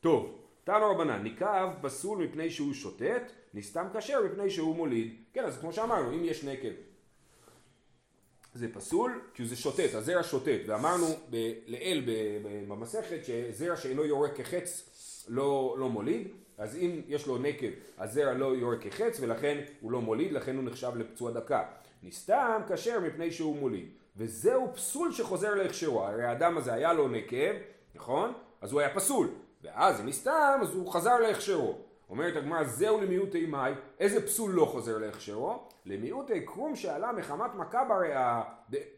טוב, 0.00 0.38
תנו 0.64 0.90
רבנן, 0.90 1.22
ניקב 1.22 1.68
פסול 1.80 2.18
מפני 2.18 2.50
שהוא 2.50 2.72
שוטט, 2.72 3.32
נסתם 3.54 3.86
כשר 3.94 4.24
מפני 4.24 4.50
שהוא 4.50 4.76
מוליד. 4.76 5.14
כן, 5.32 5.44
אז 5.44 5.58
כמו 5.58 5.72
שאמרנו, 5.72 6.10
אם 6.10 6.24
יש 6.24 6.44
נקב 6.44 6.68
זה 8.54 8.66
פסול 8.72 9.20
כי 9.34 9.46
זה 9.46 9.56
שוטט, 9.56 9.94
הזרע 9.94 10.22
שוטט, 10.22 10.60
ואמרנו 10.66 11.06
ב- 11.30 11.52
לעיל 11.66 12.04
במסכת 12.68 13.24
שזרע 13.24 13.76
שאינו 13.76 14.04
יורק 14.04 14.36
כחץ 14.36 14.88
לא, 15.28 15.76
לא 15.78 15.88
מוליד, 15.88 16.28
אז 16.58 16.76
אם 16.76 17.00
יש 17.08 17.26
לו 17.26 17.38
נקב, 17.38 17.66
הזרע 17.98 18.32
לא 18.32 18.56
יורק 18.56 18.86
כחץ 18.86 19.20
ולכן 19.20 19.58
הוא 19.80 19.92
לא 19.92 20.00
מוליד, 20.00 20.32
לכן 20.32 20.56
הוא 20.56 20.64
נחשב 20.64 20.92
לפצוע 20.96 21.30
דקה. 21.30 21.62
נסתם 22.02 22.60
כשר 22.68 23.00
מפני 23.00 23.30
שהוא 23.30 23.56
מוליד. 23.56 23.88
וזהו 24.16 24.74
פסול 24.74 25.12
שחוזר 25.12 25.54
להכשרו. 25.54 26.04
הרי 26.04 26.24
האדם 26.24 26.58
הזה 26.58 26.74
היה 26.74 26.92
לו 26.92 27.08
נקב, 27.08 27.54
נכון? 27.94 28.32
אז 28.60 28.72
הוא 28.72 28.80
היה 28.80 28.94
פסול. 28.94 29.28
ואז 29.62 30.00
אם 30.00 30.08
הסתם, 30.08 30.58
אז 30.62 30.74
הוא 30.74 30.92
חזר 30.92 31.18
להכשרו. 31.18 31.78
אומרת 32.10 32.36
הגמרא, 32.36 32.64
זהו 32.64 33.00
למיעוטי 33.00 33.46
מאי, 33.46 33.72
איזה 34.00 34.26
פסול 34.26 34.50
לא 34.50 34.64
חוזר 34.64 34.98
להכשרו? 34.98 35.68
למיעוטי 35.86 36.40
קרום 36.40 36.76
שעלה 36.76 37.12
מחמת 37.12 37.54
מכה 37.54 37.84
בריאה 37.84 38.42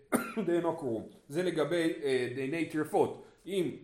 דאינו 0.46 0.76
קרום. 0.76 1.08
זה 1.28 1.42
לגבי 1.42 1.92
אה, 2.02 2.28
דיני 2.34 2.68
טרפות. 2.68 3.24
אם 3.46 3.76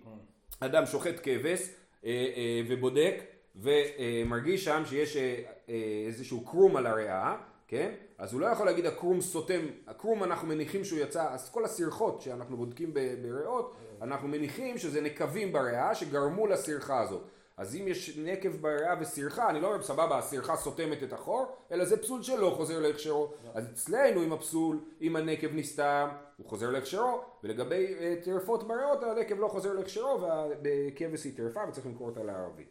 אדם 0.60 0.86
שוחט 0.86 1.14
כבש 1.22 1.70
אה, 2.04 2.10
אה, 2.36 2.62
ובודק 2.68 3.22
ומרגיש 3.56 4.64
שם 4.64 4.82
שיש 4.86 5.16
אה, 5.16 5.42
אה, 5.68 5.74
איזשהו 6.06 6.44
קרום 6.44 6.76
על 6.76 6.86
הריאה, 6.86 7.36
כן? 7.68 7.92
אז 8.18 8.32
הוא 8.32 8.40
לא 8.40 8.46
יכול 8.46 8.66
להגיד 8.66 8.86
הקרום 8.86 9.20
סותם, 9.20 9.60
הקרום 9.86 10.24
אנחנו 10.24 10.48
מניחים 10.48 10.84
שהוא 10.84 10.98
יצא, 10.98 11.32
אז 11.32 11.50
כל 11.50 11.64
הסרחות 11.64 12.20
שאנחנו 12.20 12.56
בודקים 12.56 12.94
בריאות, 13.22 13.76
אנחנו 14.02 14.28
מניחים 14.28 14.78
שזה 14.78 15.00
נקבים 15.00 15.52
בריאה 15.52 15.94
שגרמו 15.94 16.46
לסרחה 16.46 17.00
הזאת. 17.00 17.22
אז 17.56 17.76
אם 17.76 17.88
יש 17.88 18.18
נקב 18.18 18.56
בריאה 18.56 18.94
וסרחה, 19.00 19.50
אני 19.50 19.60
לא 19.60 19.66
אומר 19.66 19.82
סבבה, 19.82 20.18
הסרחה 20.18 20.56
סותמת 20.56 21.02
את 21.02 21.12
החור, 21.12 21.56
אלא 21.72 21.84
זה 21.84 21.96
פסול 22.02 22.22
שלא 22.22 22.52
חוזר 22.56 22.80
להכשרו. 22.80 23.32
אז 23.54 23.66
אצלנו 23.72 24.24
אם 24.24 24.32
הפסול, 24.32 24.80
אם 25.00 25.16
הנקב 25.16 25.48
נסתם, 25.52 26.08
הוא 26.36 26.46
חוזר 26.46 26.70
להכשרו, 26.70 27.20
ולגבי 27.44 27.94
אה, 28.00 28.14
טרפות 28.24 28.68
בריאות, 28.68 29.02
הנקב 29.02 29.40
לא 29.40 29.48
חוזר 29.48 29.72
להכשרו, 29.72 30.20
ובכבש 30.20 31.24
היא 31.24 31.36
טרפה 31.36 31.60
וצריך 31.68 31.86
למכור 31.86 32.08
אותה 32.08 32.22
לערבית. 32.22 32.68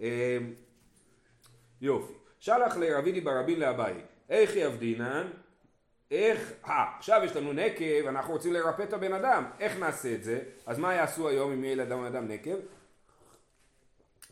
אה, 0.00 0.38
יופי. 1.80 2.12
שלח 2.38 2.76
לרבידי 2.76 3.20
ברבין 3.20 3.60
לאביי, 3.60 3.94
איך 4.30 4.56
יבדינן? 4.56 5.26
איך, 6.10 6.52
אה, 6.66 6.84
עכשיו 6.98 7.20
יש 7.24 7.36
לנו 7.36 7.52
נקב, 7.52 8.06
אנחנו 8.06 8.32
רוצים 8.32 8.52
לרפא 8.52 8.82
את 8.82 8.92
הבן 8.92 9.12
אדם, 9.12 9.44
איך 9.60 9.78
נעשה 9.78 10.14
את 10.14 10.24
זה? 10.24 10.40
אז 10.66 10.78
מה 10.78 10.94
יעשו 10.94 11.28
היום 11.28 11.52
אם 11.52 11.64
יהיה 11.64 11.76
לאדם 11.76 12.04
אדם 12.04 12.28
נקב? 12.28 12.56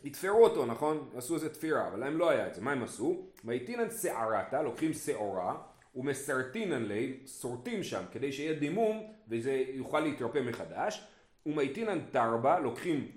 יתפרו 0.03 0.43
אותו, 0.43 0.65
נכון? 0.65 1.09
עשו 1.15 1.35
איזה 1.35 1.49
תפירה, 1.49 1.87
אבל 1.87 1.99
להם 1.99 2.17
לא 2.17 2.29
היה 2.29 2.47
את 2.47 2.53
זה. 2.53 2.61
מה 2.61 2.71
הם 2.71 2.83
עשו? 2.83 3.25
ויתינן 3.45 3.89
שערתה, 4.01 4.61
לוקחים 4.61 4.93
שעורה, 4.93 5.57
ומסרטינן 5.95 6.85
לי, 6.85 7.19
שורטים 7.41 7.83
שם, 7.83 8.03
כדי 8.11 8.31
שיהיה 8.31 8.53
דימום, 8.53 9.03
וזה 9.29 9.63
יוכל 9.73 9.99
להתרפא 9.99 10.41
מחדש. 10.41 11.07
ומייטינן 11.45 11.99
תרבה, 12.11 12.59
לוקחים 12.59 13.07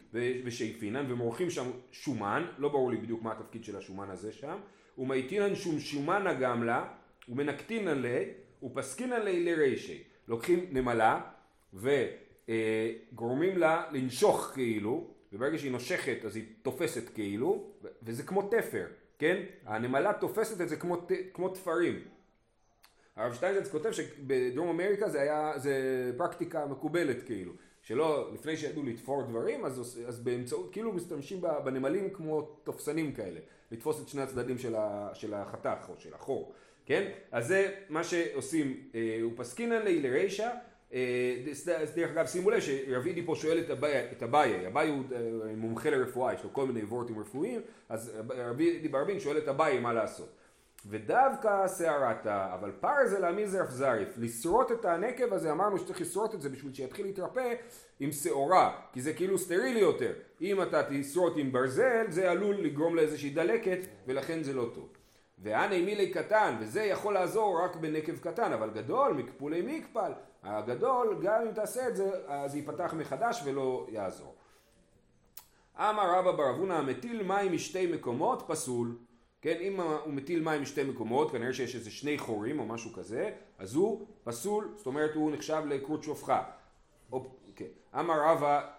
ושאיפינן, 0.44 1.12
ומורחים 1.12 1.50
שם 1.50 1.70
שומן, 1.92 2.46
לא 2.58 2.68
ברור 2.68 2.90
לי 2.90 2.96
בדיוק 2.96 3.22
מה 3.22 3.32
התפקיד 3.32 3.64
של 3.64 3.76
השומן 3.76 4.10
הזה 4.10 4.32
שם. 4.32 4.56
ומייטינן 4.98 5.54
שום 5.54 5.80
שומנה 5.80 6.34
גם 6.34 6.64
לה, 6.64 6.84
ומנקטינן 7.28 8.02
לי, 8.02 8.24
ופסקינן 8.62 9.22
לי 9.22 9.44
לרישי. 9.44 10.02
לוקחים 10.28 10.66
נמלה, 10.70 11.20
וגורמים 11.74 13.58
לה 13.58 13.84
לנשוך 13.92 14.50
כאילו, 14.54 15.13
וברגע 15.34 15.58
שהיא 15.58 15.72
נושכת 15.72 16.24
אז 16.24 16.36
היא 16.36 16.44
תופסת 16.62 17.08
כאילו, 17.14 17.70
וזה 18.02 18.22
כמו 18.22 18.42
תפר, 18.42 18.86
כן? 19.18 19.42
הנמלה 19.66 20.12
תופסת 20.12 20.60
את 20.60 20.68
זה 20.68 20.76
כמו, 20.76 21.06
כמו 21.32 21.48
תפרים. 21.48 22.00
הרב 23.16 23.34
שטיינזלץ 23.34 23.68
כותב 23.68 23.92
שבדרום 23.92 24.68
אמריקה 24.68 25.08
זה 25.08 25.20
היה, 25.20 25.52
זה 25.56 25.74
פרקטיקה 26.16 26.66
מקובלת 26.66 27.22
כאילו, 27.22 27.52
שלא, 27.82 28.30
לפני 28.34 28.56
שידעו 28.56 28.82
לתפור 28.82 29.22
דברים, 29.22 29.64
אז, 29.64 30.02
אז 30.06 30.20
באמצעות, 30.20 30.72
כאילו 30.72 30.92
משתמשים 30.92 31.40
בנמלים 31.64 32.10
כמו 32.10 32.42
תופסנים 32.42 33.12
כאלה, 33.12 33.40
לתפוס 33.70 34.02
את 34.02 34.08
שני 34.08 34.22
הצדדים 34.22 34.58
של, 34.58 34.74
ה, 34.76 35.10
של 35.14 35.34
החתך 35.34 35.88
או 35.88 35.94
של 35.98 36.14
החור, 36.14 36.52
כן? 36.86 37.10
אז 37.32 37.46
זה 37.46 37.74
מה 37.88 38.04
שעושים, 38.04 38.90
אה, 38.94 39.20
פסקינן 39.36 39.82
לי 39.82 40.00
לרישא 40.02 40.42
אה, 40.44 40.58
דרך 41.94 42.10
אגב 42.10 42.26
שימו 42.26 42.50
לב 42.50 42.60
שרבידי 42.60 43.26
פה 43.26 43.34
שואל 43.34 43.58
את 43.58 44.22
אביי, 44.22 44.66
אביי 44.66 44.88
הוא 44.88 45.02
אה, 45.12 45.20
מומחה 45.56 45.90
לרפואה, 45.90 46.34
יש 46.34 46.44
לו 46.44 46.52
כל 46.52 46.66
מיני 46.66 46.84
וורטים 46.84 47.18
רפואיים, 47.18 47.60
אז 47.88 48.12
רבידי 48.36 48.88
ברבין 48.88 49.20
שואל 49.20 49.38
את 49.38 49.48
אביי 49.48 49.80
מה 49.80 49.92
לעשות. 49.92 50.28
ודווקא 50.86 51.68
שערתה, 51.78 52.54
אבל 52.54 52.72
פר 52.80 53.06
זה 53.06 53.18
להעמיד 53.18 53.46
זרף 53.46 53.70
זריף, 53.70 54.08
לשרוט 54.18 54.72
את 54.72 54.84
הנקב 54.84 55.32
הזה, 55.32 55.52
אמרנו 55.52 55.78
שצריך 55.78 56.00
לשרוט 56.00 56.34
את 56.34 56.42
זה 56.42 56.48
בשביל 56.48 56.74
שיתחיל 56.74 57.06
להתרפא 57.06 57.54
עם 58.00 58.12
שעורה, 58.12 58.76
כי 58.92 59.02
זה 59.02 59.12
כאילו 59.12 59.38
סטרילי 59.38 59.80
יותר. 59.80 60.12
אם 60.40 60.62
אתה 60.62 60.82
תשרוט 60.90 61.32
עם 61.36 61.52
ברזל, 61.52 62.06
זה 62.08 62.30
עלול 62.30 62.56
לגרום 62.56 62.96
לאיזושהי 62.96 63.30
דלקת, 63.30 63.78
ולכן 64.06 64.42
זה 64.42 64.52
לא 64.52 64.70
טוב. 64.74 64.88
ואנה 65.38 65.82
מילי 65.82 66.10
קטן, 66.10 66.56
וזה 66.60 66.82
יכול 66.82 67.14
לעזור 67.14 67.64
רק 67.64 67.76
בנקב 67.76 68.16
קטן, 68.16 68.52
אבל 68.52 68.70
גדול, 68.70 69.12
מקפולי 69.12 69.62
מקפל, 69.62 70.12
הגדול, 70.44 71.18
גם 71.22 71.42
אם 71.42 71.52
תעשה 71.52 71.88
את 71.88 71.96
זה, 71.96 72.10
אז 72.26 72.54
ייפתח 72.54 72.94
מחדש 72.96 73.42
ולא 73.44 73.86
יעזור. 73.88 74.34
אמר 75.78 76.18
רבא 76.18 76.32
בר 76.32 76.50
אבונה, 76.50 76.78
המטיל 76.78 77.22
מים 77.22 77.52
משתי 77.52 77.86
מקומות, 77.86 78.44
פסול. 78.46 78.96
כן, 79.40 79.56
אם 79.60 79.80
הוא 79.80 80.12
מטיל 80.12 80.42
מים 80.42 80.62
משתי 80.62 80.84
מקומות, 80.84 81.30
כנראה 81.30 81.52
שיש 81.52 81.74
איזה 81.74 81.90
שני 81.90 82.18
חורים 82.18 82.58
או 82.58 82.66
משהו 82.66 82.92
כזה, 82.92 83.30
אז 83.58 83.74
הוא 83.74 84.06
פסול, 84.24 84.72
זאת 84.76 84.86
אומרת 84.86 85.14
הוא 85.14 85.32
נחשב 85.32 85.62
לקרות 85.66 86.02
שופחה. 86.02 86.42
כן. 87.56 87.64
אמר 87.98 88.20
רבא, 88.20 88.70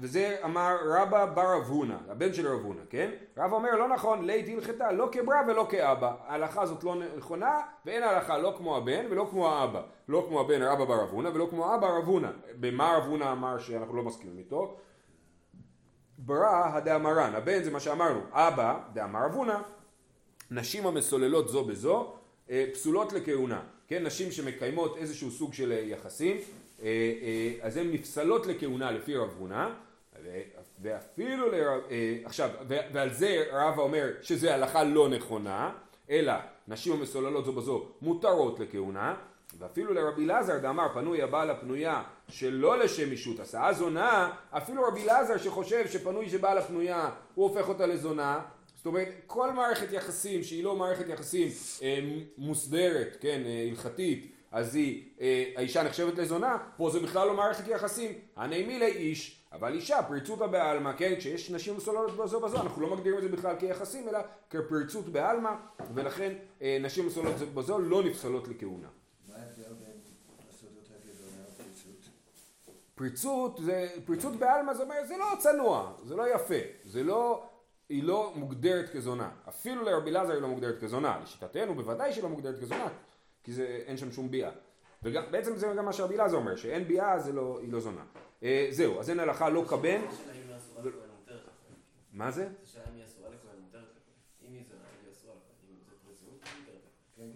וזה 0.00 0.36
אמר 0.44 0.76
רבא 0.84 1.26
בר 1.26 1.56
אבונה, 1.56 1.98
הבן 2.08 2.34
של 2.34 2.48
אבונה, 2.48 2.80
כן? 2.90 3.10
רבא 3.36 3.56
אומר 3.56 3.76
לא 3.76 3.88
נכון, 3.88 4.24
לית 4.24 4.48
הלכתה 4.48 4.92
לא 4.92 5.08
כברא 5.12 5.36
ולא 5.48 5.66
כאבא. 5.70 6.14
ההלכה 6.26 6.62
הזאת 6.62 6.84
לא 6.84 6.94
נכונה, 7.16 7.60
ואין 7.86 8.02
הלכה 8.02 8.38
לא 8.38 8.54
כמו 8.58 8.76
הבן 8.76 9.06
ולא 9.10 9.26
כמו 9.30 9.48
האבא. 9.48 9.82
לא 10.08 10.24
כמו 10.28 10.40
הבן 10.40 10.62
רבא 10.62 10.84
בר 10.84 11.04
אבונה 11.04 11.30
ולא 11.34 11.46
כמו 11.50 11.74
אבא 11.74 11.86
רבונה. 11.86 12.30
במה 12.60 12.96
רבונה 12.96 13.32
אמר 13.32 13.58
שאנחנו 13.58 13.96
לא 13.96 14.02
מסכימים 14.02 14.38
איתו? 14.38 14.76
ברא 16.18 16.76
הדאמרן, 16.76 17.34
הבן 17.34 17.62
זה 17.62 17.70
מה 17.70 17.80
שאמרנו, 17.80 18.20
אבא 18.32 18.78
דאמר 18.92 19.26
אבונה, 19.26 19.62
נשים 20.50 20.86
המסוללות 20.86 21.48
זו 21.48 21.64
בזו, 21.64 22.14
אה, 22.50 22.64
פסולות 22.72 23.12
לכהונה, 23.12 23.62
כן, 23.88 24.06
נשים 24.06 24.32
שמקיימות 24.32 24.96
איזשהו 24.96 25.30
סוג 25.30 25.54
של 25.54 25.72
יחסים, 25.72 26.36
אה, 26.36 26.86
אה, 27.22 27.52
אז 27.62 27.76
הן 27.76 27.92
נפסלות 27.92 28.46
לכהונה 28.46 28.90
לפי 28.90 29.16
רב 29.16 29.34
הונא, 29.38 29.68
ואפילו, 30.82 31.50
לרב, 31.50 31.80
עכשיו, 32.24 32.50
ועל 32.68 33.12
זה 33.12 33.44
רבא 33.52 33.82
אומר 33.82 34.08
שזה 34.22 34.54
הלכה 34.54 34.84
לא 34.84 35.08
נכונה, 35.08 35.72
אלא 36.10 36.32
נשים 36.68 36.92
המסוללות 36.92 37.44
זו 37.44 37.52
בזו 37.52 37.86
מותרות 38.02 38.60
לכהונה, 38.60 39.14
ואפילו 39.58 39.94
לרבי 39.94 40.24
אלעזר 40.24 40.58
דאמר 40.58 40.88
פנוי 40.94 41.22
הבעל 41.22 41.50
הפנויה 41.50 42.02
שלא 42.28 42.78
לשם 42.78 43.10
אישות 43.10 43.40
הסעה 43.40 43.72
זונה, 43.72 44.32
אפילו 44.50 44.82
רבי 44.84 45.02
אלעזר 45.02 45.38
שחושב 45.38 45.88
שפנוי 45.88 46.28
שבעל 46.28 46.58
הפנויה 46.58 47.10
הוא 47.34 47.48
הופך 47.48 47.68
אותה 47.68 47.86
לזונה, 47.86 48.40
זאת 48.76 48.86
אומרת 48.86 49.08
כל 49.26 49.52
מערכת 49.52 49.92
יחסים 49.92 50.42
שהיא 50.42 50.64
לא 50.64 50.76
מערכת 50.76 51.08
יחסים 51.08 51.48
אה, 51.82 51.98
מוסדרת, 52.38 53.16
כן, 53.20 53.42
אה, 53.46 53.66
הלכתית, 53.70 54.32
אז 54.52 54.74
היא, 54.74 55.04
אה, 55.20 55.44
האישה 55.56 55.82
נחשבת 55.82 56.18
לזונה, 56.18 56.58
פה 56.76 56.90
זה 56.90 57.00
בכלל 57.00 57.26
לא 57.26 57.34
מערכת 57.34 57.68
יחסים, 57.68 58.12
הנעימי 58.36 58.78
לאיש, 58.78 59.39
אבל 59.52 59.74
אישה 59.74 60.02
פריצותא 60.02 60.46
בעלמא, 60.46 60.92
כן, 60.96 61.14
כשיש 61.18 61.50
נשים 61.50 61.76
מסוללות 61.76 62.16
בזו 62.16 62.40
בזו, 62.40 62.60
אנחנו 62.60 62.82
לא 62.82 62.96
מגדירים 62.96 63.18
את 63.18 63.22
זה 63.22 63.28
בכלל 63.28 63.56
כיחסים, 63.58 64.08
אלא 64.08 64.18
כפריצות 64.50 65.08
בעלמא, 65.08 65.50
ולכן 65.94 66.32
אה, 66.62 66.78
נשים 66.80 67.06
מסוללות 67.06 67.34
בזו 67.54 67.78
לא 67.78 68.02
נפסלות 68.02 68.48
לכהונה. 68.48 68.88
פריצות 72.94 73.58
זה, 73.62 73.88
פריצות 74.06 74.36
בעלמא 74.36 74.74
זה 74.74 74.82
אומר, 74.82 74.94
זה 75.08 75.16
לא 75.16 75.26
צנוע, 75.38 75.92
זה 76.04 76.16
לא 76.16 76.34
יפה, 76.34 76.54
זה 76.84 77.02
לא, 77.02 77.46
היא 77.88 78.02
לא 78.02 78.32
מוגדרת 78.34 78.90
כזונה. 78.90 79.30
אפילו 79.48 79.84
לרבי 79.84 80.10
אלעזר 80.10 80.32
היא 80.32 80.42
לא 80.42 80.48
מוגדרת 80.48 80.80
כזונה. 80.80 81.20
לשיטתנו 81.22 81.74
בוודאי 81.74 82.12
שהיא 82.12 82.22
לא 82.22 82.28
מוגדרת 82.28 82.60
כזונה, 82.60 82.88
כי 83.44 83.52
זה, 83.52 83.82
אין 83.86 83.96
שם 83.96 84.12
שום 84.12 84.30
ביאה. 84.30 84.50
ובעצם 85.02 85.56
זה 85.56 85.72
גם 85.76 85.84
מה 85.84 85.92
שרבי 85.92 86.14
אלעזר 86.14 86.36
אומר, 86.36 86.56
שאין 86.56 86.84
ביאה 86.84 87.12
אז 87.12 87.28
לא, 87.28 87.58
היא 87.62 87.72
לא 87.72 87.80
זונה. 87.80 88.02
אה, 88.42 88.66
זהו, 88.70 89.00
אז 89.00 89.10
אין 89.10 89.20
הלכה 89.20 89.48
לא 89.48 89.64
כבן. 89.68 90.00
מה 92.12 92.30
זה? 92.30 92.48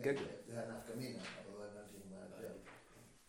כן, 0.03 0.15
כן. 0.17 0.25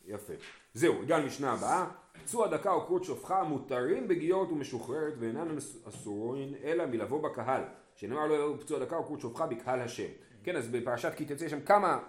יפה. 0.06 0.34
זהו, 0.74 1.02
הגענו 1.02 1.26
משנה 1.26 1.54
הבאה. 1.54 1.88
פצוע 2.24 2.48
דקה 2.48 2.72
או 2.72 2.86
קרות 2.86 3.04
שופחה 3.04 3.44
מותרים 3.44 4.08
בגיורת 4.08 4.50
ומשוחררת 4.50 5.14
ואינן 5.20 5.58
אסורים 5.90 6.54
אלא 6.64 6.86
מלבוא 6.86 7.24
בקהל. 7.24 7.62
שנאמר 7.96 8.28
לו 8.28 8.60
פצוע 8.60 8.80
דקה 8.80 8.96
או 8.96 9.04
קרות 9.04 9.20
שופחה 9.20 9.48
בקהל 9.48 9.82
השם. 9.82 10.10
כן, 10.44 10.56
אז 10.56 10.68
בפרשת 10.68 11.12
כי 11.16 11.26
תצא 11.26 11.50
שם 11.50 11.62
כמה 11.62 12.00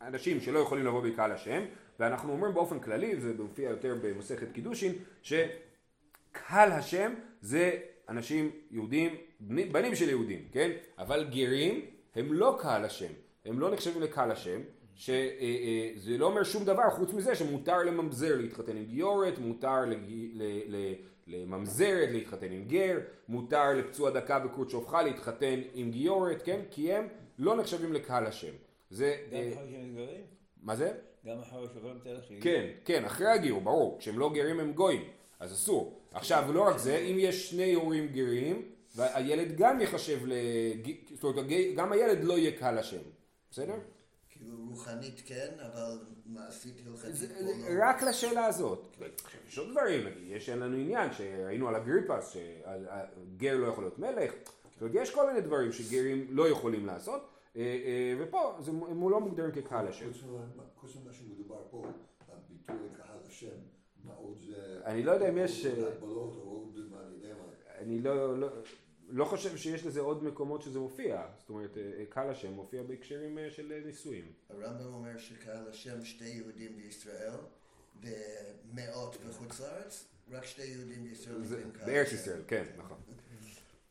אנשים 0.00 0.40
שלא 0.40 0.58
יכולים 0.58 0.86
לבוא 0.86 1.02
בקהל 1.02 1.32
השם, 1.32 1.64
ואנחנו 2.02 2.32
אומרים 2.32 2.54
באופן 2.54 2.80
כללי, 2.80 3.14
וזה 3.16 3.42
מופיע 3.42 3.70
יותר 3.70 3.96
במסכת 4.02 4.52
קידושין, 4.52 4.92
שקהל 5.22 6.72
השם 6.72 7.14
זה 7.40 7.78
אנשים 8.08 8.50
יהודים, 8.70 9.16
בנים 9.40 9.94
של 9.94 10.08
יהודים, 10.08 10.48
כן? 10.52 10.70
אבל 10.98 11.28
גרים 11.30 11.80
הם 12.14 12.32
לא 12.32 12.56
קהל 12.60 12.84
השם, 12.84 13.12
הם 13.44 13.60
לא 13.60 13.70
נחשבים 13.70 14.02
לקהל 14.02 14.30
השם, 14.30 14.60
שזה 14.94 15.12
אה, 15.40 16.12
אה, 16.12 16.18
לא 16.18 16.26
אומר 16.26 16.44
שום 16.44 16.64
דבר 16.64 16.90
חוץ 16.90 17.12
מזה 17.12 17.34
שמותר 17.34 17.78
לממזר 17.78 18.36
להתחתן 18.36 18.76
עם 18.76 18.84
גיורת, 18.84 19.38
מותר 19.38 19.80
לממזרת 21.26 22.08
להתחתן 22.12 22.52
עם 22.52 22.64
גר, 22.64 22.98
מותר 23.28 23.74
לפצוע 23.74 24.10
דקה 24.10 24.44
וכרות 24.44 24.70
שופחה 24.70 25.02
להתחתן 25.02 25.60
עם 25.74 25.90
גיורת, 25.90 26.42
כן? 26.42 26.60
כי 26.70 26.92
הם 26.92 27.08
לא 27.38 27.56
נחשבים 27.56 27.92
לקהל 27.92 28.26
השם. 28.26 28.52
זה... 28.90 29.16
גם 29.30 29.36
אה, 29.36 29.52
שהם 29.70 29.94
גרים? 29.94 30.24
מה 30.62 30.76
זה? 30.76 30.92
גם 31.26 31.38
אחרי 31.38 31.66
שעוברים 31.72 31.98
את 32.02 32.06
הלכים? 32.06 32.40
כן, 32.40 32.66
כן, 32.84 33.04
אחרי 33.04 33.26
הגיור, 33.26 33.60
ברור. 33.60 33.98
כשהם 33.98 34.18
לא 34.18 34.32
גרים 34.34 34.60
הם 34.60 34.72
גויים, 34.72 35.04
אז 35.40 35.52
אסור. 35.52 36.00
עכשיו, 36.12 36.52
לא 36.52 36.62
רק 36.68 36.78
זה, 36.78 36.96
אם 36.96 37.16
יש 37.18 37.50
שני 37.50 37.74
הורים 37.74 38.08
גרים, 38.08 38.68
והילד 38.96 39.56
גם 39.56 39.80
ייחשב 39.80 40.26
ל... 40.26 40.32
זאת 41.14 41.24
אומרת, 41.24 41.46
גם 41.76 41.92
הילד 41.92 42.24
לא 42.24 42.38
יהיה 42.38 42.58
קהל 42.58 42.78
השם. 42.78 43.02
בסדר? 43.50 43.74
כאילו 44.30 44.56
רוחנית 44.68 45.22
כן, 45.26 45.48
אבל 45.72 45.98
מעשית 46.26 46.74
הלכתית 46.86 47.30
פה 47.32 47.44
לא. 47.44 47.86
רק 47.86 48.02
לשאלה 48.02 48.46
הזאת. 48.46 48.96
עכשיו, 49.24 49.40
יש 49.48 49.58
עוד 49.58 49.70
דברים, 49.70 50.00
יש 50.26 50.48
לנו 50.48 50.76
עניין 50.76 51.12
שראינו 51.12 51.68
על 51.68 51.76
אגריפס, 51.76 52.36
שגר 52.36 53.56
לא 53.56 53.66
יכול 53.66 53.84
להיות 53.84 53.98
מלך, 53.98 54.32
זאת 54.72 54.80
אומרת, 54.80 54.94
יש 54.94 55.14
כל 55.14 55.26
מיני 55.26 55.40
דברים 55.40 55.72
שגרים 55.72 56.26
לא 56.30 56.48
יכולים 56.48 56.86
לעשות, 56.86 57.28
ופה 58.18 58.56
זה- 58.60 58.70
הם 58.70 59.08
לא 59.10 59.20
מוגדרים 59.20 59.52
כקהל 59.52 59.88
השם. 59.88 60.12
חוץ 60.76 60.96
ממה- 60.96 61.12
שמדובר 61.12 61.62
פה, 61.70 61.86
הביטוי 62.28 62.76
לקהל 62.92 63.18
השם, 63.26 63.56
מה 64.04 64.14
עוד 64.14 64.38
זה... 64.38 64.80
אני 64.84 65.02
לא 65.02 65.12
יודע 65.12 65.28
אם 65.28 65.38
יש, 65.38 65.66
אה, 65.66 65.72
אני 67.78 67.98
לא, 68.02 68.38
לא, 68.38 68.48
לא 69.08 69.24
חושב 69.24 69.56
שיש 69.56 69.86
לזה 69.86 70.00
עוד 70.00 70.24
מקומות 70.24 70.62
שזה 70.62 70.78
מופיע, 70.78 71.26
זאת 71.38 71.48
אומרת, 71.50 71.76
אה, 71.78 72.04
קהל 72.08 72.30
השם 72.30 72.52
מופיע 72.52 72.82
בהקשרים 72.82 73.38
אה, 73.38 73.50
של 73.50 73.72
אה, 73.72 73.80
נישואים. 73.86 74.32
הרמב"ם 74.50 74.94
אומר 74.94 75.18
שקהל 75.18 75.68
השם 75.68 76.04
שתי 76.04 76.24
יהודים 76.28 76.76
בישראל 76.76 77.32
ומאות 78.02 79.16
בחוץ 79.28 79.60
לארץ, 79.60 80.04
רק 80.30 80.44
שתי 80.44 80.62
יהודים 80.64 81.04
בישראל 81.04 81.42
בארץ. 81.86 82.12
ישראל, 82.12 82.42
כן, 82.46 82.64
נכון. 82.78 82.98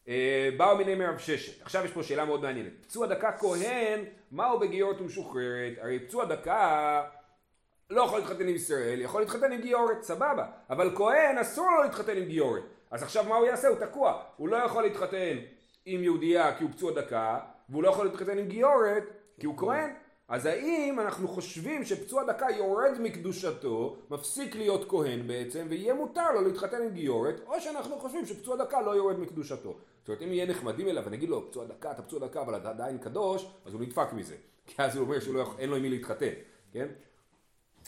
אה, 0.08 0.50
באו 0.58 0.77
מיני 0.77 0.96
מרב 0.96 1.17
ששת. 1.17 1.62
עכשיו 1.62 1.86
יש 1.86 1.91
פה 1.91 2.03
שאלה 2.03 2.25
מאוד 2.25 2.41
מעניינת. 2.41 2.72
פצוע 2.81 3.08
דקה 3.08 3.31
כהן, 3.31 4.00
מהו 4.31 4.60
בגיורת 4.60 5.01
ומשוחררת? 5.01 5.74
הרי 5.81 6.00
פצוע 6.00 6.25
דקה 6.25 7.03
לא 7.89 8.01
יכול 8.01 8.20
להתחתן 8.20 8.48
עם 8.48 8.55
ישראל, 8.55 9.01
יכול 9.01 9.22
להתחתן 9.22 9.51
עם 9.51 9.62
גיורת, 9.62 10.03
סבבה. 10.03 10.46
אבל 10.70 10.96
כהן 10.96 11.38
אסור 11.38 11.72
לו 11.72 11.84
להתחתן 11.84 12.17
עם 12.17 12.25
גיורת. 12.25 12.63
אז 12.91 13.03
עכשיו 13.03 13.24
מה 13.24 13.36
הוא 13.36 13.46
יעשה? 13.46 13.67
הוא 13.67 13.77
תקוע. 13.77 14.22
הוא 14.38 14.50
לא 14.50 14.58
יכול 14.58 14.84
להתחתן 14.84 15.38
עם 15.86 16.03
יהודייה 16.03 16.58
כי 16.58 16.63
הוא 16.63 16.72
פצוע 16.72 16.91
דקה, 16.93 17.39
והוא 17.70 17.84
לא 17.84 17.89
יכול 17.89 18.05
להתחתן 18.05 18.38
עם 18.38 18.48
גיורת 18.48 19.03
כי 19.39 19.46
הוא 19.46 19.58
כהן. 19.58 19.89
אז 20.27 20.46
האם 20.46 21.00
אנחנו 21.00 21.27
חושבים 21.27 21.84
שפצוע 21.84 22.24
דקה 22.24 22.46
יורד 22.58 22.91
מקדושתו, 23.00 23.98
מפסיק 24.10 24.55
להיות 24.55 24.89
כהן 24.89 25.27
בעצם, 25.27 25.65
ויהיה 25.70 25.93
מותר 25.93 26.31
לו 26.31 26.41
להתחתן 26.41 26.81
עם 26.81 26.89
גיורת, 26.89 27.36
או 27.48 27.62
שאנחנו 27.62 28.00
חושבים 28.00 28.25
שפצוע 28.25 28.55
דקה 28.55 28.81
לא 28.81 28.91
יורד 28.91 29.20
מקדושתו. 29.20 29.77
זאת 30.01 30.10
אומרת, 30.10 30.22
אם 30.22 30.29
נהיה 30.29 30.46
נחמדים 30.46 30.88
אליו 30.88 31.03
ונגיד 31.05 31.29
לו, 31.29 31.50
פצוע 31.50 31.65
דקה, 31.65 31.91
אתה 31.91 32.01
פצוע 32.01 32.20
דקה, 32.20 32.41
אבל 32.41 32.58
אתה 32.58 32.70
עדיין 32.70 32.98
קדוש, 32.98 33.48
אז 33.65 33.74
הוא 33.74 33.81
נדפק 33.81 34.13
מזה. 34.13 34.36
כי 34.67 34.75
אז 34.77 34.96
הוא 34.96 35.05
אומר 35.05 35.20
שאין 35.20 35.70
לו 35.70 35.75
עם 35.75 35.81
מי 35.81 35.89
להתחתן, 35.89 36.34
כן? 36.72 36.88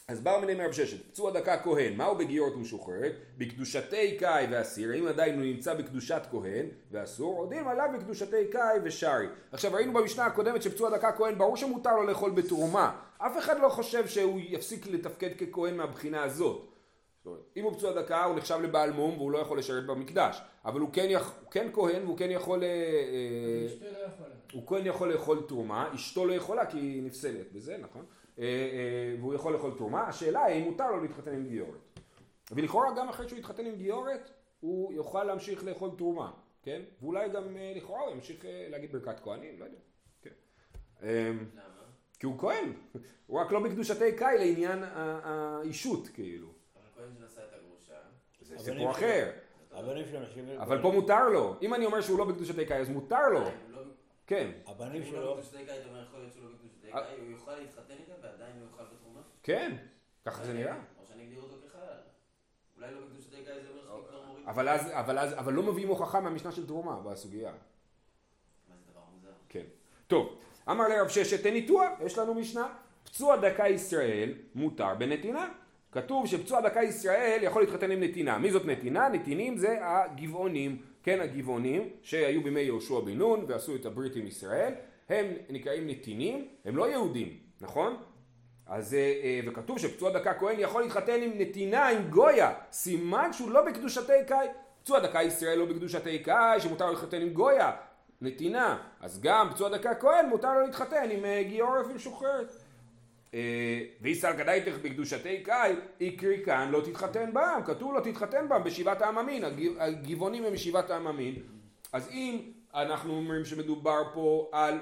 אז 0.07 0.19
באו 0.19 0.39
מיני 0.39 0.55
מרב 0.55 0.71
ששת, 0.71 1.11
פצוע 1.11 1.31
דקה 1.31 1.57
כהן, 1.57 1.97
מהו 1.97 2.15
בגיורת 2.15 2.53
ומשוחררת? 2.53 3.11
בקדושתי 3.37 4.17
קאי 4.17 4.47
ואסיר, 4.51 4.91
האם 4.91 5.07
עדיין 5.07 5.35
הוא 5.35 5.43
נמצא 5.43 5.73
בקדושת 5.73 6.21
כהן 6.31 6.65
ואסור, 6.91 7.37
עודים 7.37 7.67
עליו 7.67 7.89
בקדושתי 7.97 8.47
קאי 8.51 8.79
ושרי. 8.83 9.27
עכשיו 9.51 9.73
ראינו 9.73 9.93
במשנה 9.93 10.25
הקודמת 10.25 10.61
שפצוע 10.61 10.97
דקה 10.97 11.11
כהן, 11.11 11.37
ברור 11.37 11.57
שמותר 11.57 11.95
לו 11.95 12.03
לאכול 12.03 12.31
בתרומה. 12.31 12.95
אף 13.17 13.37
אחד 13.37 13.59
לא 13.59 13.69
חושב 13.69 14.07
שהוא 14.07 14.39
יפסיק 14.43 14.87
לתפקד 14.87 15.29
ככהן 15.33 15.77
מהבחינה 15.77 16.23
הזאת. 16.23 16.67
אם 17.57 17.63
הוא 17.63 17.73
פצוע 17.73 18.01
דקה 18.01 18.23
הוא 18.23 18.35
נחשב 18.35 18.59
לבעל 18.63 18.91
מום 18.91 19.17
והוא 19.17 19.31
לא 19.31 19.37
יכול 19.37 19.57
לשרת 19.57 19.85
במקדש. 19.85 20.41
אבל 20.65 20.79
הוא 20.79 20.89
כן, 20.93 21.07
יכ... 21.09 21.33
הוא 21.41 21.51
כן 21.51 21.69
כהן 21.73 22.03
והוא 22.03 22.17
כן 22.17 22.31
יכול... 22.31 22.63
אה, 22.63 22.67
אה, 22.67 23.65
אשתו 23.65 23.85
לא 23.85 23.97
יכולה. 23.97 24.35
הוא 24.53 24.67
כן 24.67 24.85
יכול 24.85 25.13
לאכול 25.13 25.43
תרומה, 25.47 25.95
אשתו 25.95 26.25
לא 26.25 26.33
יכולה 26.33 26.65
כי 26.65 26.77
היא 26.77 27.03
נפסלת 27.03 27.51
בזה, 27.51 27.77
נכון? 27.77 28.05
אה, 28.39 28.43
אה, 28.43 29.15
והוא 29.19 29.33
יכול 29.33 29.53
לאכול 29.53 29.71
תרומה, 29.77 30.07
השאלה 30.07 30.43
היא 30.43 30.63
אם 30.63 30.69
מותר 30.69 30.91
לו 30.91 31.01
להתחתן 31.01 31.33
עם 31.33 31.47
גיורת. 31.47 31.99
ולכאורה 32.51 32.87
גם 32.97 33.09
אחרי 33.09 33.29
שהוא 33.29 33.39
יתחתן 33.39 33.65
עם 33.65 33.75
גיורת, 33.75 34.31
הוא 34.59 34.93
יוכל 34.93 35.23
להמשיך 35.23 35.63
לאכול 35.63 35.89
תרומה, 35.97 36.31
כן? 36.63 36.81
ואולי 37.01 37.29
גם 37.29 37.57
אה, 37.57 37.73
לכאורה 37.75 38.01
הוא 38.01 38.11
ימשיך 38.11 38.45
אה, 38.45 38.67
להגיד 38.69 38.91
ברכת 38.91 39.19
כהנים, 39.19 39.59
לא 39.59 39.65
יודע. 39.65 39.77
כן. 40.21 40.29
אה, 41.03 41.31
למה? 41.53 41.63
כי 42.19 42.25
הוא 42.25 42.39
כהן, 42.39 42.73
הוא 43.27 43.39
רק 43.39 43.51
לא 43.51 43.59
בקדושתי 43.59 44.15
קאי 44.15 44.37
לעניין 44.37 44.83
האישות 44.83 46.07
כאילו. 46.07 46.47
אבל 46.75 46.85
כהן 46.95 47.13
שנשא 47.19 47.41
את 47.43 47.53
הגרושה. 47.53 47.95
זה 48.41 48.57
סיפור 48.59 48.91
אחר. 48.91 49.31
הבנים 49.73 50.05
שלו 50.05 50.19
נחשבים... 50.19 50.61
אבל 50.61 50.81
פה 50.81 50.91
מותר 50.91 51.29
לו. 51.29 51.55
אם 51.61 51.73
אני 51.73 51.85
אומר 51.85 52.01
שהוא 52.01 52.19
לא 52.19 52.25
בקדושתי 52.25 52.65
קאי 52.65 52.77
אז 52.77 52.89
מותר 52.89 53.29
לו. 53.29 53.39
אה, 53.39 53.51
לא- 53.69 53.81
כן, 54.27 54.51
הבנים 54.67 54.95
אם 54.95 55.01
הוא 55.01 55.11
שלו... 55.11 55.21
לא 55.21 55.33
בקדושתי 55.33 55.65
קאי, 55.65 55.79
אתה 55.79 55.89
אומר 55.89 56.03
יכול 56.03 56.19
להיות 56.19 56.33
שהוא 56.33 56.43
לא 56.45 56.49
בקדושתי 56.55 56.87
אה. 56.87 57.01
קאי, 57.01 57.19
הוא 57.21 57.31
יוכל 57.31 57.55
להתחתן 57.55 57.93
איתה 57.93 58.13
ועדיין 58.21 58.55
הוא 58.59 58.67
יאכל 58.71 58.83
בתרומה? 58.83 59.19
כן, 59.43 59.75
ככה 60.25 60.43
זה 60.43 60.53
נראה. 60.53 60.75
או 60.75 61.05
שאני 61.07 61.23
אגדיר 61.23 61.41
אותו 61.41 61.55
כחלל. 61.67 61.97
אולי 62.77 62.93
לא 62.93 62.99
בקדושתי 63.07 63.35
קאי 63.45 63.53
זה 63.63 63.69
אומר 63.69 63.81
שאני 63.81 64.07
כבר 64.07 64.21
מוריד. 64.25 64.47
אבל 65.37 65.53
לא 65.53 65.63
מביאים 65.63 65.89
הוכחה 65.89 66.19
מהמשנה 66.21 66.51
של 66.51 66.67
תרומה 66.67 66.99
בסוגיה. 66.99 67.51
מה 67.51 68.75
זה 68.75 68.91
דבר 68.91 69.01
מוזר? 69.13 69.31
כן. 69.49 69.63
טוב, 70.07 70.39
אמר 70.69 70.87
לרב 70.87 71.07
ששת 71.07 71.43
תן 71.43 71.53
ניתוח, 71.53 71.89
יש 72.05 72.17
לנו 72.17 72.33
משנה. 72.33 72.73
פצוע 73.03 73.37
דקה 73.37 73.67
ישראל 73.67 74.33
מותר 74.55 74.95
בנתינה. 74.95 75.49
כתוב 75.93 76.27
שפצוע 76.27 76.61
דקה 76.61 76.83
ישראל 76.83 77.39
יכול 77.41 77.61
להתחתן 77.61 77.91
עם 77.91 78.03
נתינה. 78.03 78.37
מי 78.37 78.51
זאת 78.51 78.65
נתינה? 78.65 79.09
נתינים 79.09 79.57
זה 79.57 79.77
הגבעונים. 79.81 80.77
כן, 81.03 81.19
הגבעונים 81.21 81.89
שהיו 82.01 82.43
בימי 82.43 82.61
יהושע 82.61 82.99
בן 82.99 83.17
נון 83.17 83.45
ועשו 83.47 83.75
את 83.75 83.85
הברית 83.85 84.15
עם 84.15 84.27
ישראל. 84.27 84.73
הם 85.09 85.25
נקראים 85.49 85.87
נתינים, 85.87 86.47
הם 86.65 86.77
לא 86.77 86.91
יהודים, 86.91 87.37
נכון? 87.61 87.97
אז, 88.67 88.93
אה, 88.93 88.99
אה, 88.99 89.39
וכתוב 89.47 89.79
שפצוע 89.79 90.11
דקה 90.11 90.33
כהן 90.33 90.55
יכול 90.59 90.81
להתחתן 90.81 91.21
עם 91.21 91.31
נתינה, 91.37 91.87
עם 91.87 92.09
גויה, 92.09 92.53
סימן 92.71 93.33
שהוא 93.33 93.51
לא 93.51 93.65
בקדושתי 93.65 94.25
קאי. 94.27 94.47
פצוע 94.83 94.99
דקה 94.99 95.23
ישראל 95.23 95.59
לא 95.59 95.65
בקדושתי 95.65 96.19
קאי, 96.19 96.59
שמותר 96.59 96.85
לו 96.85 96.91
להתחתן 96.91 97.21
עם 97.21 97.29
גויה, 97.29 97.71
נתינה. 98.21 98.77
אז 99.01 99.21
גם 99.21 99.49
פצוע 99.51 99.69
דקה 99.69 99.95
כהן 99.95 100.29
מותר 100.29 100.53
לו 100.53 100.61
להתחתן 100.61 101.09
עם 101.11 101.25
אה, 101.25 101.43
גיורף 101.43 101.85
ומשוחררת. 101.89 102.49
אה, 102.49 102.62
ואיסל 104.01 104.33
גדייתך 104.33 104.77
בקדושתי 104.81 105.43
קאי, 105.43 105.75
יקרי 105.99 106.41
כאן 106.45 106.69
לא 106.71 106.81
תתחתן 106.81 107.33
בם, 107.33 107.59
כתוב 107.65 107.93
לא 107.93 107.99
תתחתן 107.99 108.49
בם 108.49 108.63
בשבעת 108.63 109.01
העממין, 109.01 109.43
הג- 109.43 109.77
הגבעונים 109.79 110.45
הם 110.45 110.53
משבעת 110.53 110.89
העממין. 110.91 111.35
אז 111.93 112.09
אם 112.09 112.41
אנחנו 112.73 113.13
אומרים 113.13 113.45
שמדובר 113.45 114.01
פה 114.13 114.49
על 114.51 114.79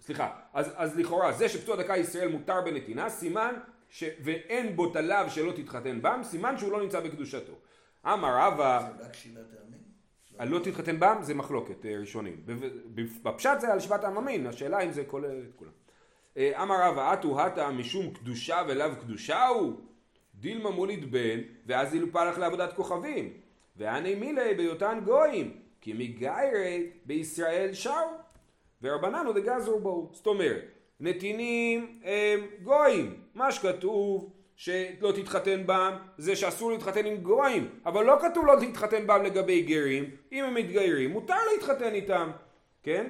סליחה, 0.00 0.30
אז, 0.52 0.72
אז 0.76 0.98
לכאורה 0.98 1.32
זה 1.32 1.48
שפצוע 1.48 1.76
דקה 1.76 1.96
ישראל 1.96 2.28
מותר 2.28 2.60
בנתינה, 2.60 3.10
סימן 3.10 3.54
ש... 3.88 4.04
ואין 4.24 4.76
בו 4.76 4.86
תלב 4.92 5.28
שלא 5.28 5.52
תתחתן 5.52 6.02
בם, 6.02 6.20
סימן 6.24 6.58
שהוא 6.58 6.72
לא 6.72 6.82
נמצא 6.82 7.00
בקדושתו. 7.00 7.52
אמר 8.06 8.36
רבא, 8.38 8.88
זה 8.98 9.04
רק 9.06 9.14
שבעת 9.14 9.44
העמים? 9.58 10.50
לא 10.52 10.58
תתחתן 10.58 11.00
בם 11.00 11.16
זה 11.20 11.34
מחלוקת 11.34 11.86
אה, 11.86 11.96
ראשונים. 12.00 12.42
בפשט 13.22 13.60
זה 13.60 13.72
על 13.72 13.80
שבעת 13.80 14.04
העממין, 14.04 14.46
השאלה 14.46 14.80
אם 14.80 14.92
זה 14.92 15.04
כולל 15.04 15.42
את 15.48 15.54
כולם. 15.56 15.70
אה, 16.36 16.62
אמר 16.62 16.76
רבא, 16.82 17.12
אטו 17.12 17.40
הטה 17.40 17.70
משום 17.70 18.10
קדושה 18.10 18.62
ולאו 18.68 18.96
קדושה 19.00 19.46
הוא? 19.46 19.72
דילמה 20.34 20.70
מוליד 20.70 21.12
בן, 21.12 21.40
אז 21.74 21.94
ילופה 21.94 22.24
לך 22.24 22.38
לעבודת 22.38 22.72
כוכבים. 22.72 23.32
והני 23.76 24.14
מילי 24.14 24.54
בהיותן 24.54 25.00
גויים, 25.04 25.56
כי 25.80 25.92
מגיירי 25.92 26.90
בישראל 27.04 27.72
שרו. 27.72 27.94
ורבננו 28.82 29.32
דגזרו 29.32 29.80
בו. 29.80 30.10
זאת 30.12 30.26
אומרת, 30.26 30.64
נתינים 31.00 32.00
הם 32.04 32.46
גויים. 32.62 33.20
מה 33.34 33.52
שכתוב 33.52 34.32
שלא 34.56 35.12
תתחתן 35.16 35.66
בם 35.66 35.96
זה 36.18 36.36
שאסור 36.36 36.72
להתחתן 36.72 37.06
עם 37.06 37.16
גויים, 37.16 37.68
אבל 37.86 38.04
לא 38.04 38.16
כתוב 38.20 38.46
לא 38.46 38.54
תתחתן 38.60 39.06
בם 39.06 39.22
לגבי 39.22 39.62
גרים. 39.62 40.10
אם 40.32 40.44
הם 40.44 40.54
מתגיירים, 40.54 41.10
מותר 41.10 41.34
להתחתן 41.52 41.94
איתם, 41.94 42.30
כן? 42.82 43.06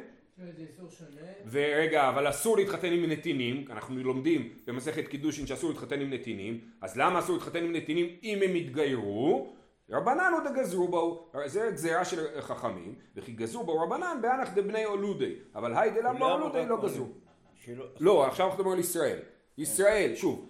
ורגע, 1.51 2.09
אבל 2.09 2.31
אסור 2.31 2.57
להתחתן 2.57 2.93
עם 2.93 3.11
נתינים, 3.11 3.65
אנחנו 3.71 3.97
לומדים 3.97 4.55
במסכת 4.67 5.09
קידושין 5.09 5.47
שאסור 5.47 5.71
להתחתן 5.71 6.01
עם 6.01 6.13
נתינים, 6.13 6.61
אז 6.81 6.97
למה 6.97 7.19
אסור 7.19 7.37
להתחתן 7.37 7.65
עם 7.65 7.73
נתינים 7.73 8.17
אם 8.23 8.39
הם 8.43 8.57
יתגיירו? 8.57 9.55
רבנן 9.91 10.33
עוד 10.33 10.55
גזרו 10.55 10.89
בו, 10.89 11.31
זה 11.47 11.71
גזירה 11.73 12.05
של 12.05 12.41
חכמים, 12.41 12.95
וכי 13.17 13.33
גזרו 13.33 13.65
בו 13.65 13.81
רבנן 13.81 14.19
באנח 14.23 14.49
דבני 14.55 14.85
אולודי, 14.85 15.35
אבל 15.55 15.77
היי 15.77 15.91
באולודי 16.19 16.59
רק 16.59 16.69
לא. 16.69 16.83
גזרו. 16.83 17.07
לא, 18.01 18.27
עכשיו 18.27 18.47
אנחנו 18.47 18.59
מדברים 18.59 18.75
על 18.75 18.81
ישראל. 18.81 19.19
ישראל, 19.59 20.15
שוב, 20.15 20.49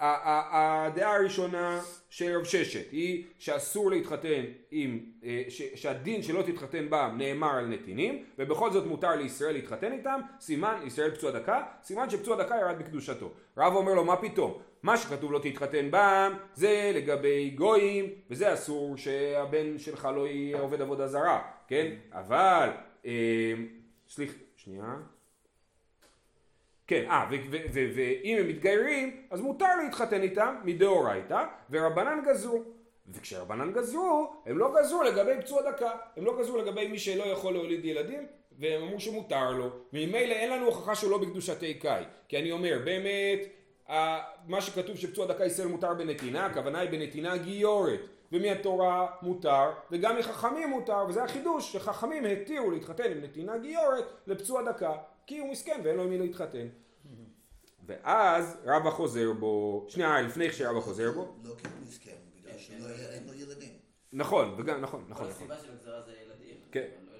הדעה 0.00 1.16
הראשונה 1.16 1.80
של 2.10 2.36
רב 2.36 2.44
ששת 2.44 2.90
היא 2.92 3.24
שאסור 3.38 3.90
להתחתן 3.90 4.42
עם, 4.70 5.00
אה, 5.24 5.42
ש- 5.48 5.62
שהדין 5.74 6.22
שלא 6.22 6.42
תתחתן 6.42 6.86
בם 6.90 7.14
נאמר 7.18 7.50
על 7.50 7.66
נתינים, 7.66 8.24
ובכל 8.38 8.70
זאת 8.72 8.86
מותר 8.86 9.10
לישראל 9.16 9.52
להתחתן 9.52 9.92
איתם, 9.92 10.20
סימן, 10.40 10.80
ישראל 10.86 11.10
פצוע 11.10 11.30
דקה, 11.30 11.62
סימן 11.82 12.10
שפצוע 12.10 12.42
דקה 12.44 12.54
ירד 12.60 12.78
בקדושתו. 12.78 13.30
רב 13.56 13.72
אומר 13.74 13.94
לו, 13.94 14.04
מה 14.04 14.16
פתאום? 14.16 14.52
מה 14.82 14.96
שכתוב 14.96 15.32
לא 15.32 15.38
תתחתן 15.38 15.90
בם 15.90 16.32
זה 16.54 16.92
לגבי 16.94 17.50
גויים 17.50 18.06
וזה 18.30 18.54
אסור 18.54 18.96
שהבן 18.96 19.78
שלך 19.78 20.08
לא 20.16 20.26
יהיה 20.26 20.60
עובד 20.60 20.80
עבודה 20.80 21.06
זרה, 21.08 21.42
כן? 21.68 21.86
אבל, 22.12 22.68
אה, 23.06 23.52
סליחה, 24.08 24.34
שנייה. 24.56 24.94
כן, 26.90 27.04
אה, 27.10 27.26
ואם 27.72 28.36
הם 28.40 28.48
מתגיירים, 28.48 29.22
אז 29.30 29.40
מותר 29.40 29.76
להתחתן 29.84 30.22
איתם 30.22 30.54
מדאורייתא, 30.64 31.44
ורבנן 31.70 32.20
גזרו. 32.24 32.62
וכשרבנן 33.14 33.72
גזרו, 33.72 34.32
הם 34.46 34.58
לא 34.58 34.74
גזרו 34.78 35.02
לגבי 35.02 35.30
פצוע 35.40 35.70
דקה, 35.70 35.90
הם 36.16 36.24
לא 36.24 36.38
גזרו 36.38 36.58
לגבי 36.58 36.88
מי 36.88 36.98
שלא 36.98 37.24
יכול 37.24 37.52
להוליד 37.52 37.84
ילדים, 37.84 38.26
והם 38.58 38.82
אמרו 38.82 39.00
שמותר 39.00 39.50
לו, 39.50 39.70
וממילא 39.92 40.34
אין 40.34 40.50
לנו 40.50 40.66
הוכחה 40.66 40.94
שהוא 40.94 41.10
לא 41.10 41.18
בקדושתי 41.18 41.74
קאי, 41.74 42.04
כי 42.28 42.38
אני 42.38 42.52
אומר, 42.52 42.78
באמת, 42.84 43.38
מה 44.46 44.60
שכתוב 44.60 44.96
שפצוע 44.96 45.26
דקה 45.26 45.44
ישראל 45.44 45.68
מותר 45.68 45.94
בנתינה, 45.94 46.46
הכוונה 46.46 46.78
היא 46.80 46.90
בנתינה 46.90 47.36
גיורת, 47.36 48.00
ומהתורה 48.32 49.06
מותר, 49.22 49.70
וגם 49.90 50.18
מחכמים 50.18 50.70
מותר, 50.70 51.04
וזה 51.08 51.24
החידוש, 51.24 51.72
שחכמים 51.72 52.24
התירו 52.24 52.70
להתחתן 52.70 53.12
עם 53.12 53.20
נתינה 53.20 53.58
גיורת 53.58 54.04
לפצוע 54.26 54.62
דקה, 54.62 54.92
כי 55.30 55.38
הוא 55.38 55.50
מסכן 55.50 55.80
ואין 55.84 55.96
לו 55.96 56.02
עם 56.02 56.10
מי 56.10 56.18
להתחתן. 56.18 56.66
ואז 57.86 58.56
רבא 58.64 58.90
חוזר 58.90 59.32
בו, 59.32 59.84
שנייה, 59.88 60.20
לפני 60.20 60.52
שרבא 60.52 60.80
חוזר 60.80 61.12
בו, 61.12 61.20
לא 61.44 61.54
כי 61.58 61.66
הוא 61.66 61.86
מסכן, 61.88 62.16
בגלל 62.36 62.58
שלא 62.58 62.86
אין 62.88 63.26
לו 63.26 63.34
ילדים. 63.34 63.68
נכון, 64.12 64.54
וגם, 64.58 64.80
נכון, 64.80 65.04
נכון, 65.08 65.26
כל 65.26 65.32
נכון. 65.32 65.46
הסיבה 65.50 65.56
של 65.58 65.72
הגזרה 65.72 66.00
זה 66.02 66.12
ילדים. 66.24 66.56
כן. 66.72 66.86
אבל 67.08 67.16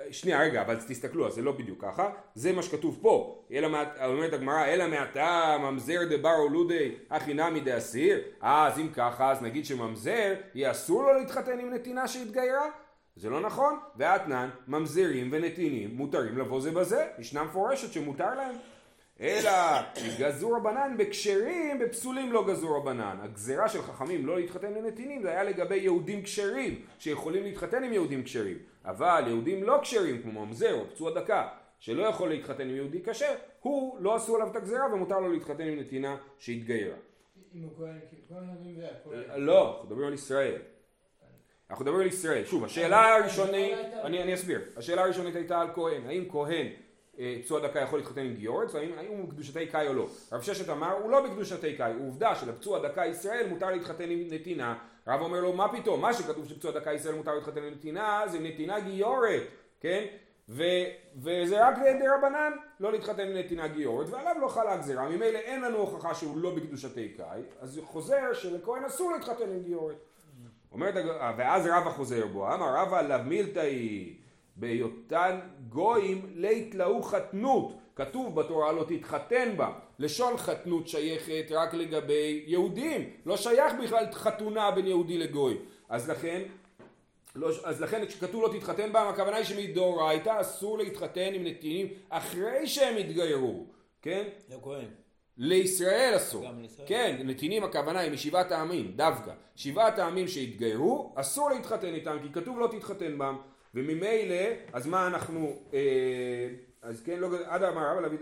לא. 0.00 0.12
שנייה 0.12 0.40
רגע, 0.42 0.62
אבל 0.62 0.76
תסתכלו, 0.88 1.26
אז 1.26 1.34
זה 1.34 1.42
לא 1.42 1.52
בדיוק 1.52 1.82
ככה, 1.84 2.10
זה 2.34 2.52
מה 2.52 2.62
שכתוב 2.62 2.98
פה, 3.02 3.44
אלא 3.52 3.68
מה- 3.68 4.06
אומרת 4.06 4.32
הגמרא, 4.32 4.64
אלא 4.66 4.88
מעתה 4.88 5.56
ממזר 5.60 5.98
דבר 6.10 6.34
אולודי 6.38 6.94
הכי 7.10 7.34
נמי 7.34 7.60
דאסיר, 7.60 8.20
אה, 8.42 8.66
אז 8.66 8.78
אם 8.78 8.88
ככה, 8.94 9.30
אז 9.32 9.42
נגיד 9.42 9.66
שממזר, 9.66 10.34
יהיה 10.54 10.70
אסור 10.70 11.02
לו 11.02 11.12
להתחתן 11.18 11.58
עם 11.58 11.70
נתינה 11.74 12.08
שהתגיירה? 12.08 12.66
זה 13.16 13.30
לא 13.30 13.40
נכון, 13.40 13.78
ואתנן, 13.96 14.50
ממזרים 14.68 15.28
ונתינים 15.32 15.96
מותרים 15.96 16.38
לבוא 16.38 16.60
זה 16.60 16.70
בזה, 16.70 17.06
משנה 17.18 17.44
מפורשת 17.44 17.92
שמותר 17.92 18.34
להם. 18.34 18.54
אלא 19.20 19.50
גזור 20.18 20.56
רבנן 20.56 20.96
בכשרים, 20.98 21.78
בפסולים 21.78 22.32
לא 22.32 22.46
גזור 22.48 22.76
רבנן. 22.76 23.16
הגזירה 23.22 23.68
של 23.68 23.82
חכמים 23.82 24.26
לא 24.26 24.36
להתחתן 24.36 24.72
לנתינים 24.72 25.22
זה 25.22 25.30
היה 25.30 25.44
לגבי 25.44 25.76
יהודים 25.76 26.22
כשרים, 26.22 26.80
שיכולים 26.98 27.42
להתחתן 27.42 27.84
עם 27.84 27.92
יהודים 27.92 28.22
כשרים. 28.22 28.58
אבל 28.84 29.24
יהודים 29.26 29.62
לא 29.62 29.78
כשרים, 29.82 30.22
כמו 30.22 30.46
ממזר 30.46 30.74
או 30.74 30.90
פצוע 30.90 31.14
דקה, 31.14 31.48
שלא 31.78 32.02
יכול 32.02 32.28
להתחתן 32.28 32.68
עם 32.68 32.76
יהודי 32.76 33.02
כשר, 33.04 33.34
הוא 33.60 33.98
לא 34.00 34.14
עשו 34.14 34.36
עליו 34.36 34.50
את 34.50 34.56
הגזירה 34.56 34.94
ומותר 34.94 35.20
לו 35.20 35.32
להתחתן 35.32 35.68
עם 35.68 35.80
נתינה 35.80 36.16
שהתגיירה. 36.38 36.96
הכל. 38.90 39.14
לא, 39.36 39.68
אנחנו 39.70 39.84
מדברים 39.84 40.06
על 40.06 40.14
ישראל. 40.14 40.62
אנחנו 41.70 41.84
מדברים 41.84 42.00
על 42.00 42.06
ישראל. 42.06 42.44
שוב, 42.44 42.64
השאלה 42.64 43.14
הראשונית, 43.14 43.78
אני, 44.02 44.22
אני 44.22 44.34
אסביר. 44.34 44.60
השאלה 44.76 45.02
הראשונית 45.02 45.36
הייתה 45.36 45.60
על 45.60 45.68
כהן. 45.74 46.06
האם 46.06 46.24
כהן 46.30 46.66
אה, 47.18 47.36
פצוע 47.42 47.68
דקה 47.68 47.80
יכול 47.80 47.98
להתחתן 47.98 48.20
עם 48.20 48.34
גיורת, 48.34 48.74
והאם 48.74 48.92
האם 48.98 49.08
הוא 49.08 49.28
בקדושתי 49.28 49.66
קאי 49.66 49.88
או 49.88 49.94
לא. 49.94 50.06
רב 50.32 50.42
ששת 50.42 50.68
אמר, 50.68 50.92
הוא 50.92 51.10
לא 51.10 51.26
בקדושתי 51.26 51.76
קאי. 51.76 51.92
עובדה 52.04 52.34
שלפצוע 52.34 52.88
דקה 52.88 53.06
ישראל 53.06 53.46
מותר 53.48 53.70
להתחתן 53.70 54.10
עם 54.10 54.18
נתינה. 54.30 54.78
רב 55.06 55.20
אומר 55.20 55.40
לו, 55.40 55.52
מה 55.52 55.72
פתאום? 55.72 56.00
מה 56.00 56.14
שכתוב 56.14 56.48
שפצוע 56.48 56.72
דקה 56.72 56.92
ישראל 56.92 57.14
מותר 57.14 57.34
להתחתן 57.34 57.62
עם 57.62 57.72
נתינה, 57.72 58.22
זה 58.26 58.38
נתינה 58.38 58.80
גיורת, 58.80 59.42
כן? 59.80 60.04
ו, 60.48 60.62
וזה 61.16 61.68
רק 61.68 61.78
לידי 61.78 62.08
רבנן 62.08 62.52
לא 62.80 62.92
להתחתן 62.92 63.28
עם 63.28 63.36
נתינה 63.36 63.68
גיורת, 63.68 64.06
ועליו 64.10 64.36
לא 64.40 64.48
חלה 64.48 64.72
הגזירה. 64.72 65.08
ממילא 65.08 65.38
אין 65.38 65.60
לנו 65.60 65.78
הוכחה 65.78 66.14
שהוא 66.14 66.38
לא 66.38 66.54
בקדושתי 66.54 67.08
קאי, 67.08 67.42
אז 67.60 67.80
חוזר 67.84 68.32
שלכהן 68.32 68.84
אסור 68.84 69.12
להתחתן 69.12 69.50
עם 69.50 69.62
גיורת. 69.62 69.96
אומרת, 70.72 70.96
הג- 70.96 71.34
ואז 71.38 71.66
רבא 71.66 71.90
חוזר 71.90 72.26
בו, 72.26 72.54
אמר 72.54 72.74
רבא 72.76 73.02
לאו 73.02 73.24
מילתאי 73.24 74.14
בהיותן 74.56 75.38
גויים 75.68 76.26
ליתלאו 76.34 77.02
חתנות, 77.02 77.72
כתוב 77.96 78.40
בתורה 78.40 78.72
לא 78.72 78.84
תתחתן 78.88 79.56
בה, 79.56 79.72
לשון 79.98 80.36
חתנות 80.36 80.88
שייכת 80.88 81.44
רק 81.50 81.74
לגבי 81.74 82.44
יהודים, 82.46 83.10
לא 83.26 83.36
שייך 83.36 83.72
בכלל 83.82 84.04
חתונה 84.12 84.70
בין 84.70 84.86
יהודי 84.86 85.18
לגוי, 85.18 85.58
אז 85.88 86.10
לכן 86.10 86.42
לא, 87.34 87.48
אז 87.64 87.80
לכן 87.82 88.06
כשכתוב 88.06 88.42
לא 88.42 88.58
תתחתן 88.58 88.92
בהם, 88.92 89.08
הכוונה 89.08 89.36
היא 89.36 89.44
שמדאורייתא 89.44 90.40
אסור 90.40 90.78
להתחתן 90.78 91.30
עם 91.34 91.44
נתינים 91.44 91.86
אחרי 92.08 92.66
שהם 92.66 92.96
התגיירו, 92.96 93.66
כן? 94.02 94.28
לא 94.50 94.58
כהן. 94.62 94.86
לישראל 95.42 96.12
אסור. 96.16 96.44
גם 96.46 96.62
לישראל. 96.62 96.88
כן, 96.88 97.16
נתינים 97.24 97.64
הכוונה 97.64 98.00
היא 98.00 98.12
משבעת 98.12 98.52
העמים, 98.52 98.92
דווקא. 98.96 99.32
שבעת 99.56 99.98
העמים 99.98 100.28
שהתגיירו, 100.28 101.12
אסור 101.14 101.50
להתחתן 101.50 101.94
איתם, 101.94 102.16
כי 102.22 102.28
כתוב 102.32 102.60
לא 102.60 102.66
תתחתן 102.66 103.18
בם. 103.18 103.36
וממילא, 103.74 104.44
אז 104.72 104.86
מה 104.86 105.06
אנחנו, 105.06 105.56
אה, 105.74 105.78
אז 106.82 107.02
כן, 107.02 107.18
לא, 107.20 107.28
עד 107.44 107.62
אמר 107.62 107.96
רב 107.96 108.04
אלביד, 108.04 108.20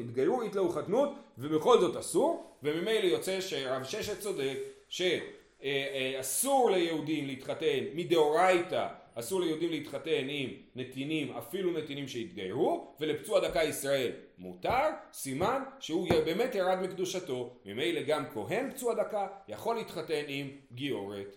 התגיירו, 0.00 0.42
התלאו 0.42 0.68
חתנות, 0.68 1.10
ובכל 1.38 1.80
זאת 1.80 1.96
אסור, 1.96 2.56
וממילא 2.62 3.06
יוצא 3.06 3.40
שרב 3.40 3.84
ששת 3.84 4.20
צודק, 4.20 4.58
שאסור 4.88 6.70
ליהודים 6.70 7.26
להתחתן 7.26 7.84
מדאורייתא, 7.94 8.88
אסור 9.14 9.40
ליהודים 9.40 9.70
להתחתן 9.70 10.26
עם 10.28 10.50
נתינים, 10.74 11.32
אפילו 11.32 11.72
נתינים 11.72 12.08
שהתגיירו, 12.08 12.96
ולפצוע 13.00 13.48
דקה 13.48 13.62
ישראל 13.64 14.12
מותר, 14.38 14.90
סימן 15.12 15.62
שהוא 15.80 16.08
באמת 16.08 16.54
ירד 16.54 16.78
מקדושתו, 16.82 17.56
ממילא 17.64 18.02
גם 18.02 18.24
כהן 18.32 18.70
פצוע 18.70 18.94
דקה 18.94 19.26
יכול 19.48 19.76
להתחתן 19.76 20.24
עם 20.28 20.50
גיורת. 20.72 21.36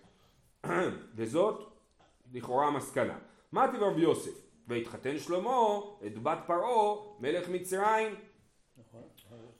וזאת 1.16 1.72
לכאורה 2.32 2.66
המסקנה. 2.66 3.18
מה 3.52 3.68
טבע 3.72 3.86
רבי 3.86 4.00
יוסף? 4.00 4.48
והתחתן 4.68 5.18
שלמה 5.18 5.78
את 6.06 6.18
בת 6.18 6.38
פרעה 6.46 6.94
מלך 7.20 7.48
מצרים. 7.48 8.14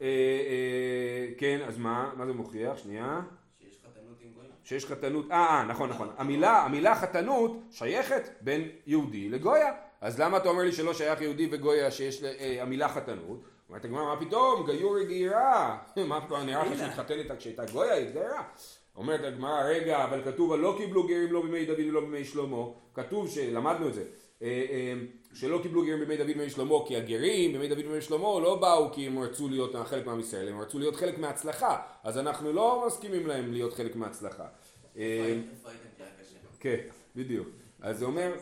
אה, 0.00 0.06
אה, 0.06 1.28
כן, 1.38 1.60
אז 1.66 1.78
מה? 1.78 2.12
מה 2.16 2.26
זה 2.26 2.32
מוכיח? 2.32 2.78
שנייה. 2.78 3.20
שיש 4.64 4.86
חתנות 4.86 5.30
אה, 5.30 5.36
אה, 5.36 5.64
נכון, 5.64 5.90
נכון. 5.90 6.08
המילה, 6.16 6.62
המילה 6.62 6.94
חתנות 6.94 7.56
שייכת 7.70 8.28
בין 8.40 8.68
יהודי 8.86 9.28
לגויה. 9.28 9.72
אז 10.00 10.20
למה 10.20 10.36
אתה 10.36 10.48
אומר 10.48 10.62
לי 10.62 10.72
שלא 10.72 10.94
שייך 10.94 11.20
יהודי 11.20 11.48
וגויה 11.52 11.90
שיש 11.90 12.22
אה, 12.22 12.62
המילה 12.62 12.88
חתנות? 12.88 13.40
אומרת 13.68 13.84
הגמרא, 13.84 14.14
מה 14.14 14.20
פתאום, 14.20 14.66
גיור 14.66 15.02
גיירה. 15.02 15.78
מה 16.08 16.20
פתאום, 16.20 16.40
נראה 16.40 16.64
לך 16.64 16.78
שהתחתן 16.78 17.14
איתה 17.14 17.36
כשהייתה 17.36 17.64
גויה, 17.72 17.94
היא 17.94 18.06
התגיירה. 18.06 18.42
אומרת 18.96 19.24
הגמרא, 19.24 19.62
רגע, 19.62 20.04
אבל 20.04 20.24
כתוב, 20.24 20.54
לא 20.54 20.74
קיבלו 20.78 21.06
גרים 21.06 21.32
לא 21.32 21.42
בימי 21.42 21.66
דוד 21.66 21.80
ולא 21.88 22.00
בימי 22.00 22.24
שלמה. 22.24 22.64
כתוב 22.94 23.28
שלמדנו 23.28 23.88
את 23.88 23.94
זה. 23.94 24.04
אה, 24.42 24.66
אה, 24.70 24.94
שלא 25.34 25.60
קיבלו 25.62 25.84
גרים 25.84 25.98
בימי 25.98 26.16
דוד 26.16 26.30
ובימי 26.30 26.50
שלמה, 26.50 26.74
כי 26.86 26.96
הגרים 26.96 27.52
בימי 27.52 27.68
דוד 27.68 27.78
ובימי 27.78 28.00
שלמה 28.00 28.40
לא 28.40 28.56
באו 28.60 28.92
כי 28.92 29.06
הם 29.06 29.18
רצו 29.18 29.48
להיות 29.48 29.76
חלק 29.86 30.06
מעם 30.06 30.20
ישראל, 30.20 30.48
הם 30.48 30.60
רצו 30.60 30.78
להיות 30.78 30.96
חלק 30.96 31.18
מההצלחה. 31.18 31.82
אז 32.04 32.18
אנחנו 32.18 32.52
לא 32.52 32.84
מסכימים 32.86 33.26
להם 33.26 33.52
להיות 33.52 33.74
חלק 33.74 33.96
מההצלחה. 33.96 34.46
אה? 34.96 35.38
כן, 36.60 36.78
בדיוק. 37.16 37.48
אז 37.80 37.98
זה 37.98 38.04
אומר. 38.04 38.32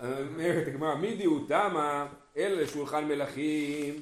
אומרת 0.00 0.68
הגמרא, 0.68 0.94
מידיהו 0.94 1.38
תמה, 1.46 2.06
אלה 2.36 2.62
לשולחן 2.62 3.04
מלכים, 3.04 4.00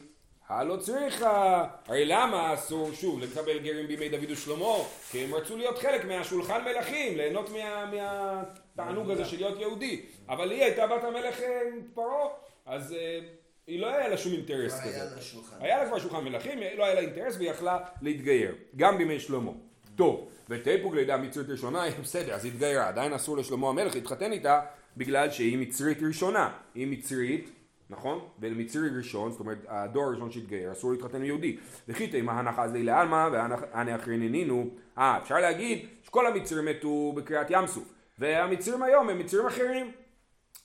הלא 0.58 0.76
צריכה. 0.76 1.64
הרי 1.88 2.04
למה 2.04 2.54
אסור 2.54 2.90
שוב 2.92 3.20
לקבל 3.20 3.58
גרים 3.58 3.86
בימי 3.86 4.08
דוד 4.08 4.30
ושלמה? 4.30 4.74
כי 5.10 5.24
הם 5.24 5.34
רצו 5.34 5.56
להיות 5.56 5.78
חלק 5.78 6.04
מהשולחן 6.04 6.60
מלכים, 6.64 7.16
ליהנות 7.16 7.50
מה- 7.50 7.90
מהתענוג 7.92 9.10
הזה 9.10 9.24
של 9.24 9.36
להיות 9.36 9.60
יהודי. 9.60 10.00
אבל 10.28 10.50
היא 10.50 10.62
הייתה 10.62 10.86
בת 10.86 11.04
המלך 11.04 11.40
אה, 11.40 11.60
פרעה, 11.94 12.28
אז 12.66 12.92
אה, 12.92 13.18
היא 13.66 13.80
לא 13.80 13.86
היה 13.86 14.08
לה 14.08 14.16
שום 14.16 14.32
אינטרס 14.32 14.72
היה 14.80 14.82
כזה. 14.82 15.16
לה 15.16 15.22
שולחן. 15.22 15.56
היה 15.60 15.78
לה 15.82 15.88
כבר 15.88 15.98
שולחן 15.98 16.24
מלכים, 16.24 16.58
לא 16.76 16.84
היה 16.84 16.94
לה 16.94 17.00
אינטרס 17.00 17.36
והיא 17.36 17.50
יכלה 17.50 17.78
להתגייר, 18.02 18.54
גם 18.76 18.98
בימי 18.98 19.20
שלמה. 19.20 19.50
טוב, 19.96 20.28
ותיפוג 20.48 20.94
לידה 20.94 21.16
מצרית 21.16 21.48
ראשונה, 21.48 21.84
בסדר, 22.02 22.34
אז 22.34 22.44
התגיירה, 22.44 22.88
עדיין 22.88 23.12
אסור 23.12 23.36
לשלמה 23.36 23.68
המלך 23.68 23.94
להתחתן 23.94 24.32
איתה 24.32 24.60
בגלל 24.96 25.30
שהיא 25.30 25.58
מצרית 25.58 25.98
ראשונה. 26.08 26.50
היא 26.74 26.86
מצרית, 26.86 27.50
נכון? 27.92 28.20
ולמצרי 28.40 28.88
ראשון, 28.96 29.30
זאת 29.30 29.40
אומרת 29.40 29.58
הדור 29.68 30.04
הראשון 30.04 30.30
שהתגייר, 30.30 30.72
אסור 30.72 30.92
להתחתן 30.92 31.16
עם 31.16 31.24
יהודי. 31.24 31.56
וכי 31.88 32.06
תימא 32.06 32.30
הנחה 32.30 32.62
אז 32.62 32.72
לילה 32.72 33.00
עלמא 33.00 33.28
והנה 33.32 33.96
אחריננינו, 33.96 34.70
אה, 34.98 35.18
אפשר 35.22 35.38
להגיד 35.40 35.86
שכל 36.02 36.26
המצרים 36.26 36.64
מתו 36.64 37.12
בקריעת 37.16 37.46
ים 37.50 37.66
סוף, 37.66 37.94
והמצרים 38.18 38.82
היום 38.82 39.08
הם 39.08 39.18
מצרים 39.18 39.46
אחרים. 39.46 39.90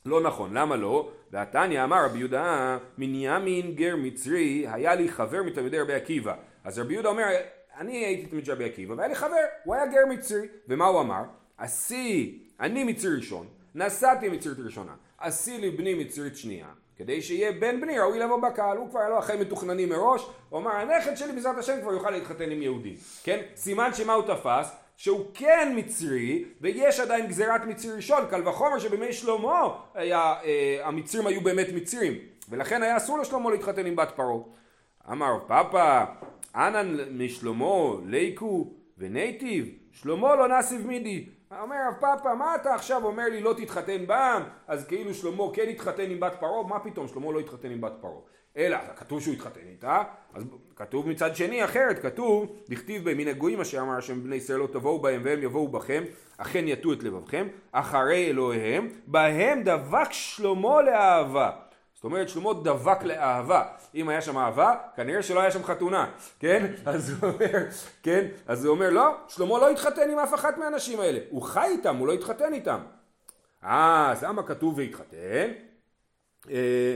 לא 0.05 0.21
נכון, 0.21 0.57
למה 0.57 0.75
לא? 0.75 1.11
והתניא 1.31 1.83
אמר 1.83 2.05
רבי 2.05 2.19
יהודה, 2.19 2.77
מנימין 2.97 3.75
גר 3.75 3.95
מצרי, 3.95 4.65
היה 4.67 4.95
לי 4.95 5.09
חבר 5.09 5.43
מתלמידי 5.43 5.79
רבי 5.79 5.93
עקיבא. 5.93 6.35
אז 6.63 6.79
רבי 6.79 6.93
יהודה 6.93 7.09
אומר, 7.09 7.25
אני 7.79 8.05
הייתי 8.05 8.25
תלמיד 8.25 8.49
רבי 8.49 8.65
עקיבא, 8.65 8.93
והיה 8.93 9.07
לי 9.07 9.15
חבר, 9.15 9.35
הוא 9.63 9.75
היה 9.75 9.85
גר 9.85 10.05
מצרי. 10.09 10.47
ומה 10.67 10.85
הוא 10.85 11.01
אמר? 11.01 11.23
עשי, 11.57 12.39
אני 12.59 12.83
מצרי 12.83 13.15
ראשון, 13.15 13.47
נסעתי 13.75 14.29
מצרית 14.29 14.59
ראשונה, 14.59 14.95
עשי 15.17 15.57
לי 15.57 15.71
בני 15.71 15.93
מצרית 15.93 16.37
שנייה. 16.37 16.67
כדי 16.97 17.21
שיהיה 17.21 17.51
בן 17.51 17.81
בני 17.81 17.99
ראוי 17.99 18.19
לבוא 18.19 18.41
בקהל, 18.41 18.77
הוא 18.77 18.89
כבר 18.89 18.99
היה 18.99 19.09
לו 19.09 19.17
החיים 19.17 19.39
מתוכננים 19.39 19.89
מראש, 19.89 20.27
הוא 20.49 20.59
אמר 20.59 20.71
הנכד 20.71 21.17
שלי 21.17 21.33
בעזרת 21.33 21.57
השם 21.57 21.81
כבר 21.81 21.93
יוכל 21.93 22.11
להתחתן 22.11 22.51
עם 22.51 22.61
יהודים, 22.61 22.95
כן? 23.23 23.41
סימן 23.55 23.93
שמה 23.93 24.13
הוא 24.13 24.23
תפס? 24.23 24.75
שהוא 24.97 25.25
כן 25.33 25.73
מצרי, 25.75 26.45
ויש 26.61 26.99
עדיין 26.99 27.27
גזירת 27.27 27.65
מצרי 27.65 27.95
ראשון, 27.95 28.25
קל 28.29 28.47
וחומר 28.47 28.79
שבימי 28.79 29.13
שלמה 29.13 29.69
היה, 29.93 30.35
אה, 30.43 30.79
המצרים 30.83 31.27
היו 31.27 31.41
באמת 31.41 31.67
מצרים, 31.73 32.13
ולכן 32.49 32.83
היה 32.83 32.97
אסור 32.97 33.19
לשלמה 33.19 33.51
להתחתן 33.51 33.85
עם 33.85 33.95
בת 33.95 34.11
פרעה. 34.15 34.37
אמר 35.11 35.33
רב 35.33 35.47
פאפא, 35.47 36.05
אנן 36.55 37.17
משלמה 37.17 37.75
ליקו 38.05 38.73
ונייטיב, 38.97 39.69
שלמה 39.91 40.35
לא 40.35 40.47
נסיב 40.47 40.87
מידי. 40.87 41.25
אומר 41.51 41.75
רב 41.87 41.93
פאפא, 41.99 42.33
מה 42.33 42.55
אתה 42.55 42.75
עכשיו 42.75 43.05
אומר 43.05 43.25
לי 43.25 43.41
לא 43.41 43.53
תתחתן 43.57 44.07
בעם? 44.07 44.43
אז 44.67 44.85
כאילו 44.85 45.13
שלמה 45.13 45.43
כן 45.53 45.69
התחתן 45.69 46.11
עם 46.11 46.19
בת 46.19 46.35
פרעה? 46.39 46.67
מה 46.67 46.79
פתאום, 46.79 47.07
שלמה 47.07 47.31
לא 47.31 47.39
התחתן 47.39 47.71
עם 47.71 47.81
בת 47.81 47.93
פרעה. 48.01 48.19
אלא, 48.57 48.77
כתוב 48.95 49.21
שהוא 49.21 49.33
התחתן 49.33 49.67
איתה, 49.69 50.03
אז 50.33 50.43
כתוב 50.75 51.09
מצד 51.09 51.35
שני 51.35 51.65
אחרת, 51.65 51.99
כתוב, 51.99 52.55
דכתיב 52.69 53.03
בימין 53.03 53.27
הגויים 53.27 53.61
אשר 53.61 53.81
אמר 53.81 53.97
השם 53.97 54.23
בני 54.23 54.35
ישראל 54.35 54.59
לא 54.59 54.67
תבואו 54.67 54.99
בהם 54.99 55.21
והם 55.23 55.43
יבואו 55.43 55.67
בכם, 55.67 56.03
אכן 56.37 56.67
יטו 56.67 56.93
את 56.93 57.03
לבבכם, 57.03 57.47
אחרי 57.71 58.29
אלוהיהם, 58.29 58.89
בהם 59.07 59.63
דבק 59.63 60.11
שלמה 60.11 60.81
לאהבה. 60.81 61.51
זאת 61.97 62.03
אומרת 62.03 62.29
שלמה 62.29 62.53
דבק 62.53 63.03
לאהבה. 63.03 63.63
אם 63.95 64.09
היה 64.09 64.21
שם 64.21 64.37
אהבה, 64.37 64.75
כנראה 64.95 65.23
שלא 65.23 65.39
היה 65.39 65.51
שם 65.51 65.63
חתונה, 65.63 66.11
כן? 66.39 66.73
אז 66.85 67.09
הוא 67.09 67.31
אומר, 67.31 67.65
כן? 68.03 68.27
אז 68.47 68.65
הוא 68.65 68.75
אומר, 68.75 68.89
לא, 68.89 69.15
שלמה 69.27 69.59
לא 69.59 69.69
התחתן 69.69 70.09
עם 70.11 70.19
אף 70.19 70.33
אחת 70.33 70.57
מהאנשים 70.57 70.99
האלה. 70.99 71.19
הוא 71.29 71.41
חי 71.41 71.67
איתם, 71.67 71.95
הוא 71.95 72.07
לא 72.07 72.13
התחתן 72.13 72.53
איתם. 72.53 72.79
אה, 73.63 74.11
אז 74.11 74.23
למה 74.23 74.43
כתוב 74.43 74.77
והתחתן? 74.77 75.51
אה, 76.49 76.95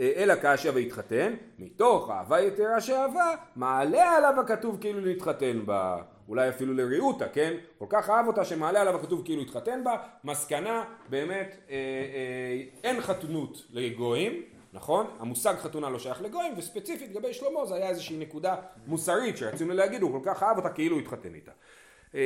אה, 0.00 0.12
אלא 0.16 0.34
כאשר 0.34 0.72
והתחתן, 0.74 1.34
מתוך 1.58 2.10
אהבה 2.10 2.40
יתרה 2.40 2.80
שאהבה, 2.80 3.34
מעלה 3.56 4.16
עליו 4.16 4.40
הכתוב 4.40 4.80
כאילו 4.80 5.00
להתחתן 5.00 5.66
בה. 5.66 6.02
אולי 6.28 6.48
אפילו 6.48 6.74
לריהוטה, 6.74 7.28
כן? 7.28 7.54
כל 7.78 7.86
כך 7.88 8.10
אהב 8.10 8.26
אותה 8.26 8.44
שמעלה 8.44 8.80
עליו 8.80 8.96
הכתוב 8.96 9.22
כאילו 9.24 9.42
התחתן 9.42 9.84
בה. 9.84 9.96
מסקנה, 10.24 10.84
באמת, 11.08 11.56
אה, 11.70 11.74
אה, 11.74 12.62
אין 12.84 13.00
חתונות 13.00 13.62
לגויים, 13.70 14.42
נכון? 14.72 15.06
המושג 15.18 15.54
חתונה 15.56 15.90
לא 15.90 15.98
שייך 15.98 16.22
לגויים, 16.22 16.54
וספציפית 16.56 17.10
לגבי 17.10 17.34
שלמה 17.34 17.66
זה 17.66 17.74
היה 17.74 17.88
איזושהי 17.88 18.16
נקודה 18.16 18.56
מוסרית 18.86 19.36
שרצינו 19.36 19.74
להגיד, 19.74 20.02
הוא 20.02 20.12
כל 20.12 20.30
כך 20.30 20.42
אהב 20.42 20.56
אותה 20.56 20.68
כאילו 20.68 20.98
התחתן 20.98 21.34
איתה. 21.34 21.52
אה? 22.14 22.20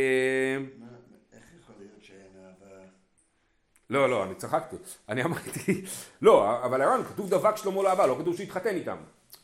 לא, 3.90 4.10
לא, 4.10 4.24
אני 4.24 4.34
צחקתי. 4.34 4.76
אני 5.08 5.24
אמרתי, 5.24 5.82
לא, 6.22 6.64
אבל 6.64 6.82
הרעיון, 6.82 7.04
כתוב 7.04 7.30
דבק 7.30 7.56
שלמה 7.56 7.82
לאהבה, 7.82 8.06
לא 8.06 8.16
כתוב 8.20 8.36
שהתחתן 8.36 8.74
איתם. 8.74 8.96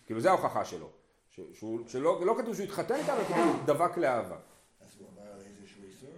כאילו, 0.06 0.20
זה 0.20 0.30
ההוכחה 0.30 0.64
שלו. 0.64 0.90
ש- 1.36 1.58
שהוא- 1.58 1.80
שלא 1.88 2.26
לא 2.26 2.34
כתוב 2.38 2.54
שהוא 2.54 2.64
התחתן 2.64 2.94
איתם, 2.94 3.12
אלא 3.12 3.24
כתוב 3.24 3.62
דבק 3.66 3.96
לאהבה. 3.98 4.36
אז 4.80 4.96
הוא 4.98 5.08
עבר 5.12 5.32
על 5.32 5.40
איזשהו 5.40 5.82
איסור? 5.84 6.10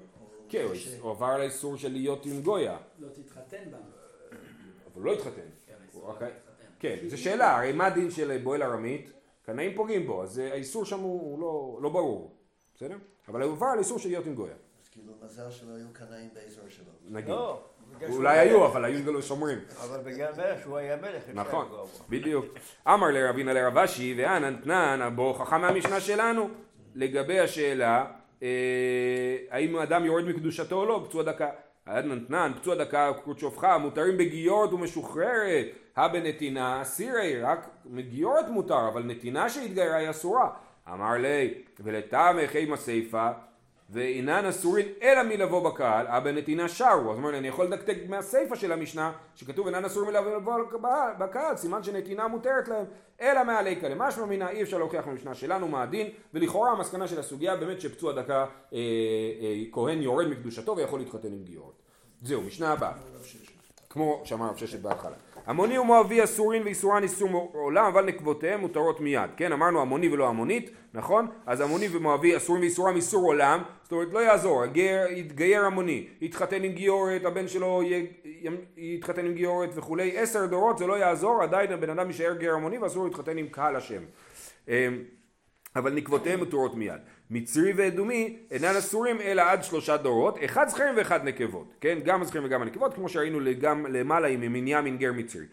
כן, 0.49 0.65
הוא- 1.03 1.11
עבר 1.11 1.27
על 1.27 1.41
האיסור 1.41 1.77
של 1.77 1.93
להיות 1.93 2.27
עם 2.27 2.43
גויה, 2.43 2.79
לא 2.99 3.09
תתחתן 3.09 3.71
בה. 3.71 3.79
אבל 3.79 4.39
הוא 4.95 5.05
לא 5.05 5.13
התחתן. 5.13 5.41
כן, 5.67 5.75
להתחתן. 5.83 6.27
כן, 6.81 6.97
זו 7.09 7.19
שאלה, 7.19 7.57
הרי 7.57 7.73
מה 7.73 7.87
הדין 7.87 8.11
של 8.11 8.39
בועל 8.43 8.63
ארמית? 8.63 9.11
קנאים 9.43 9.77
פוגעים 9.77 10.07
בו, 10.07 10.23
אז 10.23 10.39
אה, 10.39 10.53
האיסור 10.53 10.85
שם 10.85 11.01
הוא 11.01 11.21
הוא 11.21 11.41
לא- 11.41 11.79
לא 11.83 11.89
ברור, 11.89 12.35
בסדר? 12.77 12.97
אבל 13.29 13.43
הוא 13.43 13.53
עבר 13.53 13.67
על 13.67 13.79
איסור 13.79 13.99
של 13.99 14.09
להיות 14.09 14.27
עם 14.27 14.35
גויה, 14.35 14.55
אז 14.83 14.89
כאילו 14.89 15.13
מזל 15.25 15.51
שלא 15.51 15.75
היו 15.75 15.87
קנאים 15.93 16.29
באזור 16.35 16.65
שלו. 16.69 16.85
נגיד. 17.09 17.35
אולי 18.09 18.39
היו. 18.39 18.67
אבל 18.67 18.85
היו 18.85 19.23
שומרים. 19.23 19.59
אבל 19.85 19.99
בגלל 20.13 20.33
מלך 20.37 20.63
שהוא 20.63 20.77
היה 20.77 20.97
מלך. 20.97 21.23
נכון. 21.35 21.67
בדיוק. 22.09 22.47
אמר 22.89 23.11
לרבינה 23.11 23.53
לרב 23.53 23.79
אשי 23.79 24.15
ואנן 24.19 24.57
תנן, 24.57 25.11
בו 25.15 25.23
הוכחה 25.23 25.59
מהמשנה 25.59 26.01
שלנו 26.01 26.49
לגבי 26.95 27.41
השאלה 27.41 28.05
אה, 28.43 28.49
האם 29.51 29.77
אדם 29.77 30.05
יורד 30.05 30.25
מקדושתו 30.25 30.77
או 30.77 30.87
לא, 30.87 31.05
פצוע 31.09 31.23
דקה. 31.23 31.49
אנן 31.89 32.19
תנן, 32.19 32.53
פצוע 32.61 32.75
דקה, 32.75 33.13
קרות 33.25 33.39
שופחה, 33.39 33.79
מותרים 33.79 34.17
בגיורת 34.19 34.73
ומשוחררת, 34.73 35.67
הבנתינה 35.97 36.83
אסירי, 36.83 37.43
רק 37.43 37.69
גיורת 37.97 38.49
מותר, 38.49 38.89
אבל 38.89 39.03
נתינה 39.03 39.49
שהתגיירה 39.49 39.97
היא 39.97 40.11
אסורה. 40.11 40.51
אמר 40.93 41.13
לי, 41.13 41.55
ולטעם 41.81 42.39
אימה 42.39 42.77
סיפה, 42.77 43.29
ואינן 43.91 44.47
אסורים 44.47 44.87
אלא 45.03 45.23
מלבוא 45.23 45.71
בקהל, 45.71 46.07
אבא 46.07 46.31
נתינה 46.31 46.69
שרו, 46.69 47.13
אז 47.13 47.19
אומר 47.19 47.31
לי, 47.31 47.39
אני 47.39 47.49
יכול 47.49 47.67
לדקדק 47.67 47.97
מהסיפה 48.09 48.57
של 48.57 48.73
המשנה, 48.73 49.13
שכתוב 49.35 49.67
אינן 49.67 49.85
אסורים 49.85 50.11
אלא 50.11 50.37
לבוא 50.37 50.55
בקהל, 51.19 51.57
סימן 51.57 51.83
שנתינה 51.83 52.29
מותרת 52.29 52.69
להם, 52.69 52.85
אלא 53.21 53.45
מעליקה 53.45 53.89
למשמע 53.89 54.25
מינה, 54.25 54.51
אי 54.51 54.63
אפשר 54.63 54.79
להוכיח 54.79 55.07
במשנה 55.07 55.35
שלנו 55.35 55.69
מה 55.69 55.83
הדין, 55.83 56.07
ולכאורה 56.35 56.73
המסקנה 56.73 57.09
של 57.09 57.21
הסוגיה 57.21 57.57
באמת 57.57 57.81
שפצוע 57.81 58.13
דקה 58.13 58.39
אה, 58.39 58.47
אה, 58.73 59.63
כהן 59.73 60.03
יורד 60.03 60.27
מקדושתו 60.27 60.77
ויכול 60.77 61.01
להתחתן 61.01 61.29
עם 61.29 61.45
גיורת. 61.45 61.75
זהו, 62.23 62.43
משנה 62.43 62.73
הבאה. 62.73 62.93
כמו 63.91 64.23
שאמר 64.25 64.49
רב 64.49 64.57
ששת 64.57 64.81
בהתחלה. 64.81 65.17
המוני 65.49 65.79
ומואבי 65.79 66.25
אסורין 66.25 66.63
ואיסורן 66.63 67.03
איסור 67.03 67.51
עולם, 67.55 67.85
אבל 67.85 68.05
נקבותיהם 68.05 68.61
מותרות 68.61 69.01
מיד. 69.01 69.31
כן, 69.37 69.53
אמרנו 69.53 69.81
המוני 69.81 70.09
ולא 70.09 70.29
המונית, 70.29 70.71
נכון? 70.95 71.27
אז 71.47 71.61
המוני 71.61 71.89
ומואבי 71.93 72.37
אסורים 72.37 72.63
ואיסורם 72.63 72.97
איסור 72.97 73.25
עולם, 73.25 73.63
זאת 73.83 73.93
אומרת 73.93 74.13
לא 74.13 74.19
יעזור, 74.19 74.63
הגר, 74.63 75.05
יתגייר 75.11 75.65
המוני, 75.65 76.09
יתחתן 76.21 76.63
עם 76.63 76.73
גיורת, 76.73 77.25
הבן 77.25 77.49
שלו 77.49 77.83
י, 77.83 78.07
י, 78.25 78.49
יתחתן 78.77 79.27
עם 79.27 79.35
גיורת 79.35 79.71
וכולי, 79.75 80.19
עשר 80.19 80.47
דורות 80.47 80.79
זה 80.79 80.87
לא 80.87 80.99
יעזור, 80.99 81.43
עדיין 81.43 81.73
הבן 81.73 81.91
אדם 81.91 82.07
יישאר 82.07 82.35
גר 82.35 82.55
המוני 82.55 82.79
ואסור 82.79 83.05
להתחתן 83.05 83.39
עם 83.39 83.49
קהל 83.49 83.77
השם. 83.77 84.03
אמ, 84.69 84.75
אבל 85.77 85.93
נקבותיהם 85.93 86.41
מתורות 86.41 86.75
מיד. 86.75 87.01
מצרי 87.31 87.73
ואדומי 87.77 88.39
אינן 88.51 88.77
אסורים 88.77 89.21
אלא 89.21 89.43
עד 89.43 89.65
שלושה 89.65 89.97
דורות, 89.97 90.39
אחד 90.45 90.69
זכרים 90.69 90.95
ואחד 90.97 91.25
נקבות, 91.25 91.75
כן? 91.81 91.99
גם 92.05 92.23
הזכרים 92.23 92.45
וגם 92.45 92.63
הנקבות, 92.63 92.95
כמו 92.95 93.09
שראינו 93.09 93.39
גם 93.61 93.87
למעלה 93.87 94.29
עם 94.29 94.41
מניין 94.41 94.97
גר 94.97 95.13
מצרי. 95.13 95.45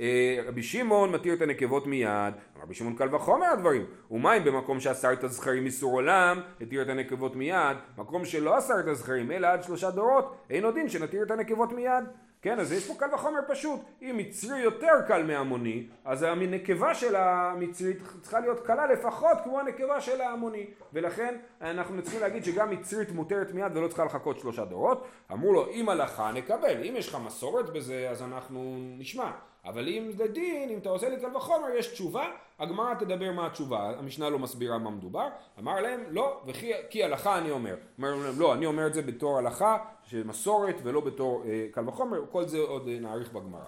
אה, 0.00 0.38
רבי 0.46 0.62
שמעון 0.62 1.12
מתיר 1.12 1.34
את 1.34 1.42
הנקבות 1.42 1.86
מיד, 1.86 2.34
רבי 2.62 2.74
שמעון 2.74 2.96
קל 2.96 3.14
וחומר 3.14 3.46
הדברים, 3.46 3.86
ומה 4.10 4.36
אם 4.36 4.44
במקום 4.44 4.80
שאסר 4.80 5.12
את 5.12 5.24
הזכרים 5.24 5.66
איסור 5.66 5.92
עולם, 5.92 6.40
התיר 6.60 6.82
את 6.82 6.88
הנקבות 6.88 7.36
מיד, 7.36 7.76
מקום 7.98 8.24
שלא 8.24 8.58
אסר 8.58 8.80
את 8.80 8.86
הזכרים 8.86 9.32
אלא 9.32 9.46
עד 9.46 9.62
שלושה 9.62 9.90
דורות, 9.90 10.36
אין 10.50 10.64
עוד 10.64 10.74
דין 10.74 10.88
שנתיר 10.88 11.22
את 11.22 11.30
הנקבות 11.30 11.72
מיד. 11.72 12.04
כן, 12.42 12.60
אז 12.60 12.72
יש 12.72 12.88
פה 12.88 12.94
קל 12.98 13.14
וחומר 13.14 13.40
פשוט. 13.48 13.80
אם 14.02 14.16
מצרי 14.16 14.58
יותר 14.58 15.02
קל 15.08 15.22
מהמוני, 15.22 15.86
אז 16.04 16.22
הנקבה 16.22 16.94
של 16.94 17.16
המצרית 17.16 17.98
צריכה 18.20 18.40
להיות 18.40 18.60
קלה 18.60 18.86
לפחות 18.86 19.38
כמו 19.44 19.60
הנקבה 19.60 20.00
של 20.00 20.20
ההמוני. 20.20 20.66
ולכן 20.92 21.36
אנחנו 21.60 22.02
צריכים 22.02 22.20
להגיד 22.20 22.44
שגם 22.44 22.70
מצרית 22.70 23.10
מותרת 23.10 23.54
מיד 23.54 23.76
ולא 23.76 23.88
צריכה 23.88 24.04
לחכות 24.04 24.38
שלושה 24.38 24.64
דורות. 24.64 25.06
אמרו 25.32 25.52
לו, 25.52 25.70
אם 25.70 25.88
הלכה 25.88 26.32
נקבל, 26.32 26.84
אם 26.88 26.94
יש 26.96 27.08
לך 27.08 27.18
מסורת 27.26 27.70
בזה 27.72 28.10
אז 28.10 28.22
אנחנו 28.22 28.76
נשמע. 28.98 29.30
אבל 29.70 29.88
אם 29.88 30.10
זה 30.16 30.26
דין, 30.26 30.70
אם 30.70 30.78
אתה 30.78 30.88
עושה 30.88 31.08
לי 31.08 31.20
קל 31.20 31.36
וחומר, 31.36 31.68
יש 31.78 31.86
תשובה, 31.86 32.24
הגמרא 32.58 32.94
תדבר 32.94 33.32
מה 33.32 33.46
התשובה, 33.46 33.92
המשנה 33.98 34.30
לא 34.30 34.38
מסבירה 34.38 34.78
מה 34.78 34.90
מדובר, 34.90 35.28
אמר 35.58 35.80
להם 35.80 36.00
לא, 36.10 36.40
וכי 36.46 36.72
כי 36.90 37.04
הלכה 37.04 37.38
אני 37.38 37.50
אומר, 37.50 37.74
אומר 37.98 38.14
להם 38.14 38.40
לא, 38.40 38.54
אני 38.54 38.66
אומר 38.66 38.86
את 38.86 38.94
זה 38.94 39.02
בתור 39.02 39.38
הלכה 39.38 39.78
של 40.04 40.26
מסורת 40.26 40.74
ולא 40.82 41.00
בתור 41.00 41.42
אה, 41.46 41.66
קל 41.72 41.88
וחומר, 41.88 42.22
כל 42.30 42.46
זה 42.46 42.58
עוד 42.58 42.88
אה, 42.88 42.98
נעריך 43.00 43.32
בגמרא. 43.32 43.64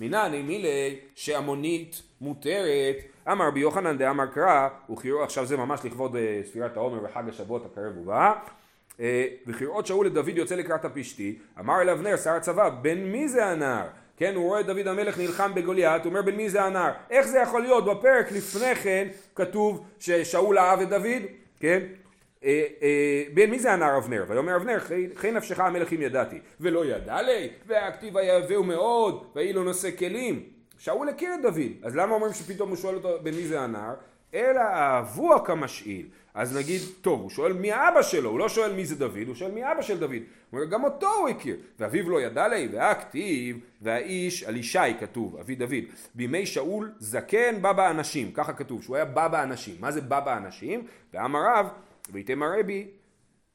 מנני 0.00 0.42
מילי 0.42 0.98
שהמונית 1.14 2.02
מותרת, 2.20 2.96
אמר 3.32 3.46
רבי 3.46 3.60
יוחנן 3.60 3.98
דאמר 3.98 4.26
קרא, 4.26 4.68
וכירו, 4.92 5.22
עכשיו 5.22 5.46
זה 5.46 5.56
ממש 5.56 5.80
לכבוד 5.84 6.16
אה, 6.16 6.40
ספירת 6.44 6.76
העומר 6.76 7.04
וחג 7.04 7.28
השבועות 7.28 7.66
הקרב 7.66 7.98
ובא, 7.98 8.32
אה, 9.00 9.26
וכראות 9.46 9.86
שאול 9.86 10.06
לדוד 10.06 10.28
יוצא 10.28 10.54
לקראת 10.54 10.84
הפשתי, 10.84 11.38
אמר 11.58 11.80
אל 11.80 11.90
אבנר 11.90 12.16
שר 12.16 12.30
הצבא, 12.30 12.68
בן 12.68 12.98
מי 12.98 13.28
זה 13.28 13.46
הנער? 13.46 13.86
כן, 14.20 14.34
הוא 14.34 14.44
רואה 14.44 14.60
את 14.60 14.66
דוד 14.66 14.86
המלך 14.86 15.18
נלחם 15.18 15.54
בגוליית, 15.54 16.04
הוא 16.04 16.10
אומר 16.10 16.22
בן 16.22 16.34
מי 16.34 16.50
זה 16.50 16.62
הנער? 16.62 16.92
איך 17.10 17.26
זה 17.26 17.38
יכול 17.38 17.62
להיות? 17.62 17.84
בפרק 17.84 18.32
לפני 18.32 18.74
כן 18.74 19.08
כתוב 19.34 19.84
ששאול 19.98 20.58
אהב 20.58 20.80
את 20.80 20.88
דוד, 20.88 21.22
כן? 21.60 21.80
אה, 22.44 22.64
אה, 22.82 23.22
בן 23.34 23.50
מי 23.50 23.58
זה 23.58 23.72
הנער 23.72 23.98
אבנר? 23.98 24.24
ויאמר 24.28 24.56
אבנר, 24.56 24.78
חי 25.14 25.30
נפשך 25.32 25.60
המלך 25.60 25.92
אם 25.92 26.02
ידעתי. 26.02 26.38
ולא 26.60 26.84
ידע 26.84 27.22
לי, 27.22 27.48
והכתיב 27.66 28.16
היהווהו 28.16 28.64
מאוד, 28.64 29.26
ויהי 29.34 29.52
לו 29.52 29.64
נושא 29.64 29.90
כלים. 29.98 30.42
שאול 30.78 31.08
הכיר 31.08 31.34
את 31.34 31.42
דוד, 31.42 31.72
אז 31.82 31.96
למה 31.96 32.14
אומרים 32.14 32.32
שפתאום 32.32 32.68
הוא 32.68 32.76
שואל 32.76 32.94
אותו 32.94 33.18
בן 33.22 33.34
מי 33.34 33.46
זה 33.46 33.60
הנער? 33.60 33.94
אלא 34.34 34.60
אהבוה 34.60 35.44
כמשאיל. 35.44 36.06
אז 36.34 36.56
נגיד, 36.56 36.80
טוב, 37.00 37.20
הוא 37.20 37.30
שואל 37.30 37.52
מי 37.52 37.72
האבא 37.72 38.02
שלו, 38.02 38.30
הוא 38.30 38.38
לא 38.38 38.48
שואל 38.48 38.72
מי 38.72 38.84
זה 38.84 38.96
דוד, 38.96 39.26
הוא 39.26 39.34
שואל 39.34 39.50
מי 39.50 39.72
אבא 39.72 39.82
של 39.82 39.98
דוד. 39.98 40.10
הוא 40.10 40.60
אומר, 40.60 40.64
גם 40.64 40.84
אותו 40.84 41.14
הוא 41.14 41.28
הכיר. 41.28 41.56
ואביו 41.78 42.10
לא 42.10 42.20
ידע 42.22 42.48
לי, 42.48 42.68
והכתיב, 42.72 43.58
והאיש, 43.82 44.42
על 44.42 44.56
ישי 44.56 44.78
כתוב, 45.00 45.36
אבי 45.36 45.54
דוד. 45.54 45.84
בימי 46.14 46.46
שאול 46.46 46.92
זקן 46.98 47.62
בא 47.62 47.72
באנשים, 47.72 48.32
ככה 48.32 48.52
כתוב, 48.52 48.82
שהוא 48.82 48.96
היה 48.96 49.04
בא 49.04 49.28
באנשים. 49.28 49.76
מה 49.80 49.90
זה 49.92 50.00
בא 50.00 50.20
באנשים? 50.20 50.86
ואמר 51.14 51.40
רב, 51.54 51.66
ויתם 52.12 52.42
הרבי, 52.42 52.88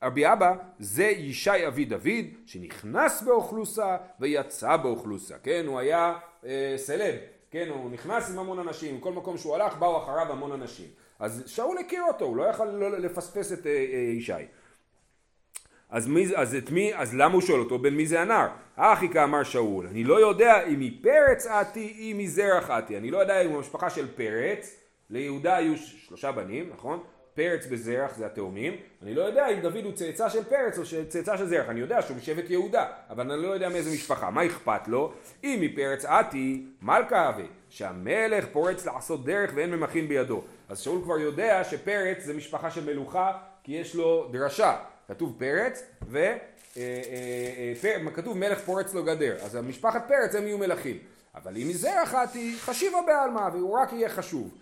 רבי 0.04 0.34
אבא 0.34 0.54
זה 0.80 1.04
ישי 1.04 1.68
אבי 1.68 1.86
דוד 1.86 2.26
שנכנס 2.46 3.22
באוכלוסה 3.22 3.98
ויצא 4.20 4.78
באוכלוסה, 4.78 5.36
כן? 5.44 5.64
הוא 5.68 5.80
היה 5.80 6.14
אה, 6.46 6.74
סלב, 6.78 7.16
כן, 7.52 7.68
הוא 7.70 7.92
נכנס 7.92 8.32
עם 8.32 8.40
המון 8.40 8.60
אנשים, 8.60 9.00
כל 9.00 9.14
מקום 9.14 9.38
שהוא 9.38 9.56
הלך 9.56 9.78
באו 9.78 10.04
אחריו 10.04 10.32
המון 10.32 10.52
אנשים. 10.52 10.88
אז 11.20 11.44
שאול 11.46 11.78
הכיר 11.78 12.04
אותו, 12.04 12.26
הוא 12.26 12.38
לא 12.38 12.44
יכל 12.44 12.66
לא 12.66 12.90
לפספס 12.98 13.54
את 13.54 13.68
אה, 13.68 13.72
אה, 13.72 13.98
ישי. 13.98 14.34
אז, 15.90 16.08
מי, 16.08 16.28
אז 16.36 16.56
את 16.56 16.70
מי, 16.70 16.96
אז 16.96 17.16
למה 17.16 17.34
הוא 17.34 17.42
שואל 17.42 17.60
אותו, 17.60 17.80
בין 17.80 17.96
מי 17.96 18.08
זה 18.08 18.22
הנער? 18.22 18.48
אחי 18.76 19.10
כאמר 19.10 19.44
שאול, 19.44 19.88
אני 19.88 20.04
לא 20.04 20.20
יודע 20.20 20.66
אם 20.68 20.80
מפרץ 20.80 21.48
עתי, 21.48 21.94
אם 21.98 22.18
מזרח 22.18 22.70
עתי, 22.70 22.98
אני 22.98 23.12
לא 23.12 23.18
יודע 23.18 23.42
אם 23.42 23.56
המשפחה 23.56 23.90
של 23.90 24.08
פרץ, 24.16 24.76
ליהודה 25.10 25.56
היו 25.56 25.78
שלושה 25.78 26.32
בנים, 26.32 26.70
נכון? 26.74 27.04
פרץ 27.34 27.68
וזרח 27.70 28.16
זה 28.16 28.26
התאומים, 28.26 28.74
אני 29.04 29.16
לא 29.16 29.22
יודע 29.22 29.48
אם 29.50 29.60
דוד 29.60 29.84
הוא 29.84 29.94
צאצא 29.94 30.30
של 30.30 30.44
פרץ 30.44 30.78
או 30.78 30.84
צאצא 31.08 31.38
של 31.38 31.46
זרח, 31.46 31.70
אני 31.70 31.80
יודע 31.80 32.02
שהוא 32.02 32.18
משבט 32.18 32.50
יהודה, 32.50 32.86
אבל 33.10 33.32
אני 33.32 33.42
לא 33.42 33.48
יודע 33.48 33.70
מאיזה 33.70 33.92
משפחה, 33.92 34.30
מה 34.30 34.46
אכפת 34.46 34.88
לו? 34.88 35.14
אם 35.44 35.58
מפרץ 35.62 36.06
עתי, 36.06 36.66
מלכה 36.82 37.28
הווה, 37.28 37.46
שהמלך 37.70 38.46
פורץ 38.52 38.86
לעשות 38.86 39.26
דרך 39.26 39.52
ואין 39.56 39.72
ממכין 39.72 40.08
בידו. 40.08 40.44
אז 40.70 40.80
שאול 40.80 41.02
כבר 41.04 41.20
יודע 41.20 41.64
שפרץ 41.64 42.24
זה 42.24 42.34
משפחה 42.34 42.72
של 42.72 42.86
מלוכה, 42.86 43.32
כי 43.64 43.72
יש 43.72 43.96
לו 43.96 44.30
דרשה, 44.32 44.78
כתוב 45.08 45.36
פרץ, 45.40 45.84
ו... 46.08 46.18
אה, 46.18 47.02
אה, 47.84 48.28
אה, 48.28 48.34
מלך 48.34 48.60
פורץ 48.60 48.94
לו 48.94 49.04
גדר, 49.04 49.36
אז 49.42 49.56
המשפחת 49.56 50.08
פרץ 50.08 50.36
הם 50.36 50.44
יהיו 50.44 50.58
מלכים. 50.58 50.98
אבל 51.36 51.58
אם 51.58 51.68
מזרח 51.70 52.14
עתי, 52.14 52.56
חשיבה 52.60 52.98
בעלמא, 53.08 53.50
והוא 53.54 53.78
רק 53.78 53.94
יהיה 53.94 54.10
חשוב. 54.10 54.58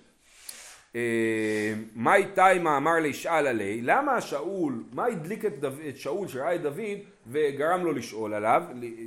מאי 1.96 2.26
תימא 2.36 2.78
אמר 2.78 2.94
לישאל 2.94 3.48
עלי, 3.48 3.82
למה 3.82 4.22
שאול, 4.22 4.84
מה 4.92 5.06
הדליק 5.06 5.46
את, 5.46 5.60
דוד, 5.60 5.80
את 5.90 5.98
שאול 5.98 6.28
שראה 6.28 6.56
את 6.56 6.62
דוד 6.62 7.00
וגרם 7.28 7.84
לו 7.84 7.94
לשאול 7.94 8.34
עליו, 8.34 8.64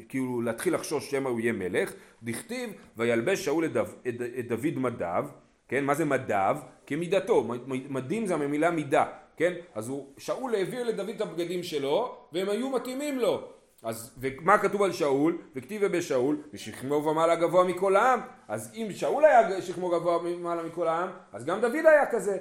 כאילו 0.09 0.43
להתחיל 0.43 0.75
לחשוש 0.75 1.11
שמא 1.11 1.29
הוא 1.29 1.41
יהיה 1.41 1.53
מלך, 1.53 1.93
דכתיב 2.23 2.71
וילבש 2.97 3.45
שאול 3.45 3.65
את, 3.65 3.73
דו, 3.73 3.83
את, 4.09 4.15
את 4.39 4.49
דוד 4.49 4.75
מדיו, 4.77 5.27
כן, 5.69 5.85
מה 5.85 5.95
זה 5.95 6.05
מדיו? 6.05 6.57
כמידתו, 6.87 7.45
מדים 7.67 8.27
זה 8.27 8.37
מהמילה 8.37 8.71
מידה, 8.71 9.05
כן, 9.37 9.53
אז 9.75 9.89
הוא, 9.89 10.07
שאול 10.19 10.55
העביר 10.55 10.85
לדוד 10.85 11.09
את 11.09 11.21
הבגדים 11.21 11.63
שלו 11.63 12.17
והם 12.33 12.49
היו 12.49 12.71
מתאימים 12.71 13.19
לו, 13.19 13.49
אז 13.83 14.15
ומה 14.19 14.59
כתוב 14.59 14.83
על 14.83 14.93
שאול? 14.93 15.39
וכתיבה 15.57 15.89
בשאול 15.89 16.43
ושכמו 16.53 16.95
ומעלה 16.95 17.37
גבוה 17.37 17.65
מכל 17.65 17.97
העם. 17.97 18.21
אז 18.49 18.73
אם 18.75 18.89
שאול 18.93 19.25
היה 19.25 19.63
שכמו 19.63 19.91
גבוה 19.91 20.19
ומעלה 20.19 20.63
מכל 20.63 20.89
העם 20.89 21.09
אז 21.33 21.45
גם 21.45 21.61
דוד 21.61 21.75
היה 21.75 22.07
כזה. 22.11 22.39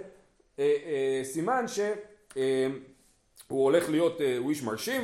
אה, 0.60 0.76
אה, 0.86 1.22
סימן 1.24 1.68
שהוא 1.68 1.86
אה, 2.38 2.68
הוא 3.48 3.64
הולך 3.64 3.90
להיות, 3.90 4.22
אה, 4.22 4.38
הוא 4.38 4.50
איש 4.50 4.64
מרשים 4.64 5.02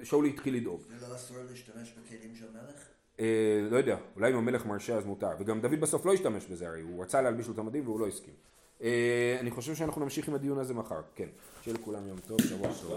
ושאול 0.00 0.26
התחיל 0.26 0.56
לדאוג. 0.56 0.82
זה 0.98 1.08
לא 1.08 1.14
אסור 1.14 1.36
להשתמש 1.50 1.92
בכלים 1.92 2.34
של 2.34 2.46
מלך? 2.52 2.91
אה, 3.20 3.26
לא 3.70 3.76
יודע, 3.76 3.96
אולי 4.16 4.32
אם 4.32 4.38
המלך 4.38 4.66
מרשה 4.66 4.96
אז 4.96 5.04
מותר. 5.04 5.30
וגם 5.38 5.60
דוד 5.60 5.80
בסוף 5.80 6.06
לא 6.06 6.12
השתמש 6.12 6.46
בזה 6.46 6.68
הרי 6.68 6.80
הוא 6.80 7.02
רצה 7.02 7.22
להלביש 7.22 7.46
לו 7.46 7.54
את 7.54 7.58
המדים 7.58 7.84
והוא 7.84 8.00
לא 8.00 8.06
הסכים. 8.06 8.34
אה, 8.82 9.36
אני 9.40 9.50
חושב 9.50 9.74
שאנחנו 9.74 10.02
נמשיך 10.02 10.28
עם 10.28 10.34
הדיון 10.34 10.58
הזה 10.58 10.74
מחר. 10.74 11.00
כן, 11.14 11.28
שיהיה 11.62 11.76
לכולם 11.78 12.06
יום 12.08 12.18
טוב, 12.18 12.40
שבוע 12.40 12.68
טוב 12.82 12.90